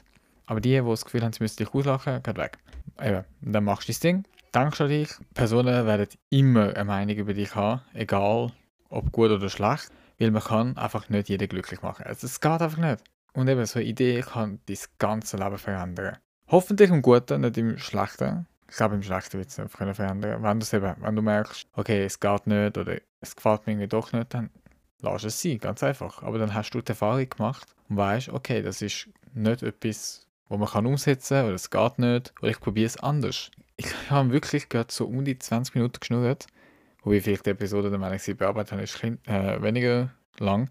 Aber 0.47 0.61
die, 0.61 0.71
die 0.71 0.83
das 0.83 1.05
Gefühl 1.05 1.23
haben, 1.23 1.33
sie 1.33 1.43
müssen 1.43 1.57
dich 1.57 1.75
auslachen, 1.75 2.23
geht 2.23 2.38
weg. 2.38 2.59
Eben, 3.03 3.25
dann 3.43 3.65
machst 3.65 3.88
du 3.88 3.93
das 3.93 4.00
Ding, 4.00 4.25
denkst 4.55 4.81
an 4.81 4.88
dich. 4.88 5.11
Personen 5.35 5.87
werden 5.87 6.09
immer 6.31 6.75
eine 6.75 6.85
Meinung 6.85 7.17
über 7.17 7.35
dich 7.35 7.55
haben, 7.55 7.83
egal 7.93 8.53
ob 8.88 9.12
gut 9.12 9.30
oder 9.30 9.49
schlecht, 9.49 9.90
weil 10.18 10.30
man 10.30 10.42
kann 10.42 10.76
einfach 10.76 11.09
nicht 11.09 11.28
jeden 11.28 11.49
glücklich 11.49 11.83
machen. 11.83 12.04
Also 12.07 12.26
es 12.26 12.40
geht 12.40 12.61
einfach 12.61 12.78
nicht. 12.78 13.02
Und 13.35 13.49
eben, 13.49 13.64
so 13.66 13.78
eine 13.78 13.88
Idee 13.88 14.21
kann 14.23 14.61
dein 14.66 14.78
ganze 14.99 15.37
Leben 15.37 15.59
verändern. 15.59 16.16
Hoffentlich 16.49 16.90
im 16.90 17.02
Guten, 17.02 17.42
nicht 17.42 17.59
im 17.59 17.78
Schlechten. 17.78 18.47
Ich 18.71 18.76
glaube, 18.76 18.97
im 18.97 19.02
Schlechten 19.02 19.38
wird 19.38 19.49
es 19.49 19.59
nicht 19.59 19.71
verändern. 19.71 20.42
Wenn, 20.42 20.61
eben, 20.61 21.02
wenn 21.02 21.16
du 21.16 21.23
merkst, 21.23 21.68
okay, 21.75 22.04
es 22.04 22.21
geht 22.21 22.47
nicht 22.47 22.76
oder 22.76 22.97
es 23.21 23.37
gefällt 23.37 23.66
mir 23.66 23.73
irgendwie 23.73 23.88
doch 23.88 24.12
nicht, 24.12 24.35
dann 24.35 24.50
lass 25.00 25.25
es 25.25 25.40
sein, 25.40 25.59
ganz 25.59 25.83
einfach. 25.83 26.23
Aber 26.23 26.38
dann 26.38 26.54
hast 26.54 26.71
du 26.71 26.80
die 26.80 26.88
Erfahrung 26.88 27.28
gemacht 27.28 27.75
und 27.88 27.97
weißt, 27.97 28.30
okay, 28.30 28.62
das 28.62 28.83
ist 28.83 29.09
nicht 29.35 29.62
etwas, 29.62 30.26
wo 30.49 30.57
man 30.57 30.68
kann 30.68 30.87
umsetzen 30.87 31.37
kann 31.37 31.47
oder 31.47 31.54
es 31.54 31.71
geht 31.71 31.99
nicht 31.99 32.35
oder 32.40 32.50
ich 32.50 32.61
probiere 32.61 32.87
es 32.87 32.97
anders. 32.97 33.50
Ich 33.76 33.87
habe 34.11 34.33
wirklich 34.33 34.68
gerade 34.68 34.92
so 34.92 35.07
um 35.07 35.25
die 35.25 35.38
20 35.38 35.75
Minuten 35.75 36.00
geschnurrt, 36.00 36.47
wobei 37.09 37.21
vielleicht 37.23 37.47
die 37.47 37.50
Episode, 37.50 37.91
wenn 37.91 38.12
ich 38.12 38.23
sie 38.23 38.35
bearbeitet 38.35 38.73
habe, 38.73 38.83
ist 38.83 39.03
äh, 39.03 39.62
weniger 39.62 40.12
lang, 40.38 40.71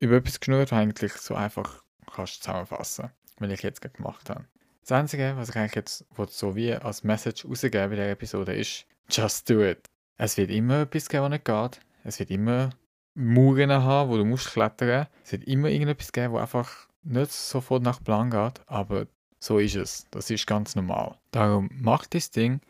über 0.00 0.16
etwas 0.16 0.38
geschnurrt, 0.38 0.70
was 0.70 0.78
eigentlich 0.78 1.12
so 1.14 1.34
einfach 1.34 1.82
kannst 2.12 2.42
zusammenfassen, 2.42 3.10
was 3.38 3.50
ich 3.50 3.62
jetzt 3.62 3.80
gemacht 3.94 4.28
habe. 4.28 4.44
Das 4.82 4.92
Einzige, 4.92 5.34
was 5.36 5.48
ich 5.48 5.56
eigentlich 5.56 5.74
jetzt 5.74 6.04
so 6.28 6.56
wie 6.56 6.74
als 6.74 7.04
Message 7.04 7.46
rausgeben 7.46 7.90
bei 7.90 7.96
dieser 7.96 8.10
Episode 8.10 8.54
ist, 8.54 8.86
just 9.10 9.48
do 9.48 9.64
it. 9.64 9.86
Es 10.18 10.36
wird 10.36 10.50
immer 10.50 10.82
etwas 10.82 11.08
geben, 11.08 11.24
was 11.24 11.30
nicht 11.30 11.44
geht. 11.44 11.80
Es 12.04 12.18
wird 12.18 12.30
immer 12.30 12.70
Mauern 13.14 13.70
haben, 13.70 14.10
wo 14.10 14.16
du 14.16 14.24
musst 14.24 14.52
klettern. 14.52 15.06
Es 15.24 15.32
wird 15.32 15.44
immer 15.44 15.68
irgendetwas 15.68 16.12
geben, 16.12 16.32
wo 16.34 16.38
einfach 16.38 16.88
nicht 17.02 17.32
sofort 17.32 17.82
nach 17.82 18.02
Plan 18.02 18.30
geht, 18.30 18.60
aber 18.66 19.06
so 19.40 19.58
ist 19.58 19.76
es. 19.76 20.06
Das 20.10 20.30
ist 20.30 20.46
ganz 20.46 20.74
normal. 20.74 21.18
Darum 21.30 21.70
mach 21.72 22.06
das 22.06 22.30
Ding, 22.30 22.60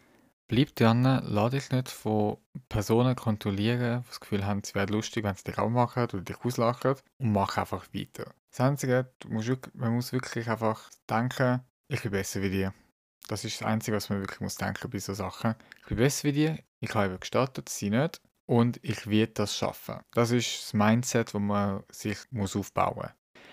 bleib 0.49 0.75
dran, 0.75 1.05
lass 1.25 1.51
dich 1.51 1.71
nicht 1.71 1.89
von 1.91 2.39
Personen 2.69 3.15
kontrollieren, 3.15 4.03
die 4.03 4.09
das 4.09 4.21
Gefühl 4.21 4.45
haben, 4.45 4.63
sie 4.65 4.75
wären 4.75 4.89
lustig, 4.89 5.23
wenn 5.25 5.37
sie 5.37 5.45
dich 5.45 5.59
auch 5.59 5.69
machen 5.69 6.05
oder 6.05 6.21
dich 6.21 6.43
auslachen 6.43 6.97
und 7.19 7.33
mach 7.33 7.57
einfach 7.59 7.87
weiter. 7.95 8.33
Das 8.51 8.61
Einzige, 8.61 9.13
musst, 9.29 9.51
man 9.75 9.95
muss 9.95 10.13
wirklich 10.13 10.49
einfach 10.49 10.91
denken, 11.09 11.61
ich 11.89 12.03
bin 12.03 12.11
besser 12.11 12.43
wie 12.43 12.51
dir. 12.51 12.75
Das 13.29 13.45
ist 13.45 13.61
das 13.61 13.69
Einzige, 13.69 13.97
was 13.97 14.09
man 14.09 14.21
wirklich 14.21 14.41
muss 14.41 14.57
denken 14.57 14.91
bei 14.91 14.99
so 14.99 15.13
Sachen. 15.13 15.55
Ich 15.83 15.87
bin 15.87 15.99
besser 15.99 16.25
wie 16.25 16.33
dir, 16.33 16.59
ich 16.81 16.95
habe 16.95 17.19
gestartet, 17.19 17.69
sie 17.69 17.91
nicht 17.91 18.23
und 18.47 18.81
ich 18.83 19.07
werde 19.07 19.35
das 19.35 19.55
schaffen. 19.55 20.01
Das 20.13 20.31
ist 20.31 20.63
das 20.63 20.73
Mindset, 20.73 21.29
das 21.29 21.41
man 21.41 21.85
sich 21.91 22.19
muss 22.31 22.57
aufbauen 22.57 22.97
muss. 22.97 23.11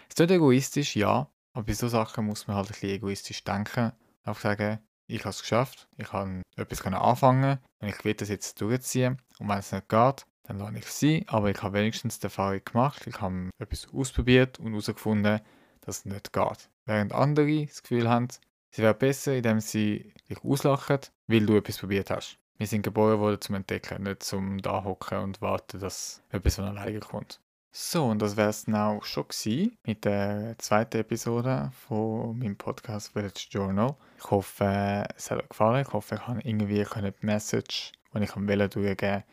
Es 0.09 0.19
ist 0.19 0.31
egoistisch, 0.31 0.95
ja, 0.95 1.29
aber 1.51 1.65
bei 1.65 1.73
solchen 1.73 1.91
Sachen 1.91 2.25
muss 2.25 2.47
man 2.47 2.55
halt 2.55 2.67
ein 2.67 2.71
bisschen 2.71 2.89
egoistisch 2.89 3.43
denken. 3.43 3.91
Einfach 4.23 4.41
sagen, 4.41 4.79
ich 5.07 5.21
habe 5.21 5.29
es 5.29 5.41
geschafft, 5.41 5.87
ich 5.97 6.07
kann 6.07 6.41
etwas 6.55 6.85
anfangen 6.85 7.59
und 7.79 7.87
ich 7.87 8.03
will 8.03 8.13
das 8.13 8.29
jetzt 8.29 8.59
durchziehen. 8.61 9.21
Und 9.39 9.49
wenn 9.49 9.59
es 9.59 9.71
nicht 9.71 9.89
geht, 9.89 10.25
dann 10.43 10.59
lasse 10.59 10.77
ich 10.77 10.85
es 10.85 10.99
sein. 10.99 11.25
Aber 11.27 11.49
ich 11.49 11.61
habe 11.61 11.77
wenigstens 11.77 12.19
die 12.19 12.25
Erfahrung 12.25 12.61
gemacht, 12.63 13.05
ich 13.07 13.19
habe 13.21 13.49
etwas 13.59 13.87
ausprobiert 13.93 14.59
und 14.59 14.71
herausgefunden, 14.71 15.41
dass 15.81 15.99
es 15.99 16.05
nicht 16.05 16.33
geht. 16.33 16.69
Während 16.85 17.13
andere 17.13 17.65
das 17.65 17.81
Gefühl 17.81 18.09
haben, 18.09 18.27
sie 18.71 18.81
wären 18.81 18.97
besser, 18.97 19.35
indem 19.35 19.59
sie 19.59 20.13
dich 20.29 20.43
auslachen, 20.43 20.99
weil 21.27 21.45
du 21.45 21.57
etwas 21.57 21.77
probiert 21.77 22.09
hast. 22.09 22.37
Wir 22.57 22.67
sind 22.67 22.83
geboren 22.83 23.19
worden 23.19 23.41
zum 23.41 23.55
Entdecken, 23.55 24.03
nicht 24.03 24.23
zum 24.23 24.61
da 24.61 24.83
hocken 24.83 25.17
und 25.19 25.41
warten, 25.41 25.79
dass 25.79 26.21
etwas 26.29 26.55
von 26.55 26.65
alleine 26.65 26.99
kommt. 26.99 27.41
So, 27.77 28.05
und 28.05 28.21
das 28.21 28.37
wäre 28.37 28.47
es 28.47 28.65
auch 28.73 29.03
schon 29.03 29.27
gewesen 29.27 29.77
mit 29.85 30.05
der 30.05 30.55
zweiten 30.59 30.99
Episode 30.99 31.71
von 31.85 32.39
meinem 32.39 32.55
Podcast 32.55 33.11
Village 33.11 33.47
Journal. 33.49 33.97
Ich 34.17 34.31
hoffe, 34.31 35.05
es 35.13 35.29
hat 35.29 35.43
euch 35.43 35.49
gefallen. 35.49 35.85
Ich 35.85 35.91
hoffe, 35.91 36.15
ich 36.15 36.21
kann 36.21 36.39
irgendwie 36.39 36.85
die 36.85 37.25
Message, 37.25 37.91
die 38.13 38.23
ich 38.23 38.33
am 38.33 38.47
Willen 38.47 38.69
durchgeben. 38.69 39.23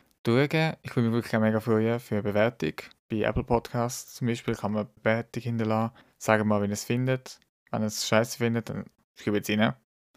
Ich 0.82 0.96
würde 0.96 1.08
mich 1.08 1.12
wirklich 1.12 1.40
mega 1.40 1.60
freuen 1.60 2.00
für 2.00 2.16
eine 2.16 2.24
Bewertung. 2.24 2.72
Bei 3.08 3.20
Apple 3.20 3.44
Podcasts 3.44 4.14
zum 4.16 4.26
Beispiel 4.26 4.56
kann 4.56 4.72
man 4.72 4.86
eine 4.86 4.90
Bewertung 4.96 5.42
hinterlassen. 5.44 5.94
Sagen 6.18 6.48
mal, 6.48 6.60
wenn 6.60 6.70
ihr 6.70 6.74
es 6.74 6.82
findet. 6.82 7.38
Wenn 7.70 7.82
ihr 7.82 7.86
es 7.86 8.08
scheiße 8.08 8.38
findet, 8.38 8.70
dann 8.70 8.86
schreibt 9.14 9.48
es 9.48 9.56
rein. 9.56 9.74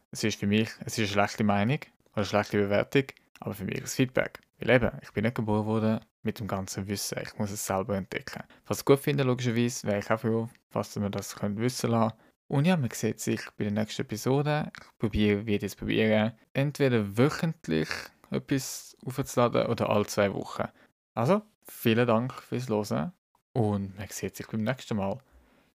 Es 0.10 0.24
ist 0.24 0.40
für 0.40 0.48
mich 0.48 0.72
es 0.80 0.98
ist 0.98 0.98
eine 0.98 1.08
schlechte 1.10 1.44
Meinung 1.44 1.78
oder 2.08 2.16
eine 2.16 2.26
schlechte 2.26 2.58
Bewertung, 2.58 3.04
aber 3.40 3.54
für 3.54 3.66
mich 3.66 3.76
ist 3.76 3.84
es 3.84 3.96
Feedback. 3.96 4.40
Weil 4.58 4.72
eben, 4.72 4.92
ich 5.04 5.12
bin 5.12 5.26
nicht 5.26 5.36
geboren 5.36 5.68
worden 5.68 6.00
mit 6.26 6.40
dem 6.40 6.48
ganzen 6.48 6.88
Wissen. 6.88 7.20
Ich 7.24 7.38
muss 7.38 7.52
es 7.52 7.66
selber 7.66 7.96
entdecken. 7.96 8.44
Was 8.66 8.80
ich 8.80 8.86
gut 8.86 9.00
finde, 9.00 9.24
logischerweise, 9.24 9.88
wäre 9.88 10.00
ich 10.00 10.12
auch 10.12 10.20
froh, 10.20 10.50
falls 10.70 10.96
ihr 10.96 11.10
das 11.10 11.36
könnt 11.36 11.60
wissen 11.60 11.92
lassen 11.92 12.16
Und 12.48 12.66
ja, 12.66 12.76
man 12.78 12.90
sieht 12.92 13.20
sich 13.20 13.42
bei 13.58 13.66
der 13.66 13.74
nächsten 13.74 14.02
Episode. 14.02 14.72
Ich 14.78 14.98
probiere, 14.98 15.42
ich 15.42 15.60
das 15.60 15.76
probieren. 15.76 16.34
Entweder 16.54 17.18
wöchentlich 17.18 17.90
etwas 18.32 18.98
aufzuladen 19.06 19.68
oder 19.68 19.90
alle 19.90 20.06
zwei 20.06 20.34
Wochen. 20.34 20.68
Also, 21.14 21.42
vielen 21.64 22.08
Dank 22.08 22.34
fürs 22.34 22.68
Hören 22.68 23.14
und 23.54 23.98
man 23.98 24.08
sieht 24.10 24.36
sich 24.36 24.48
beim 24.48 24.64
nächsten 24.64 24.98
Mal. 24.98 25.20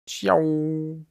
Ciao! 0.06 1.06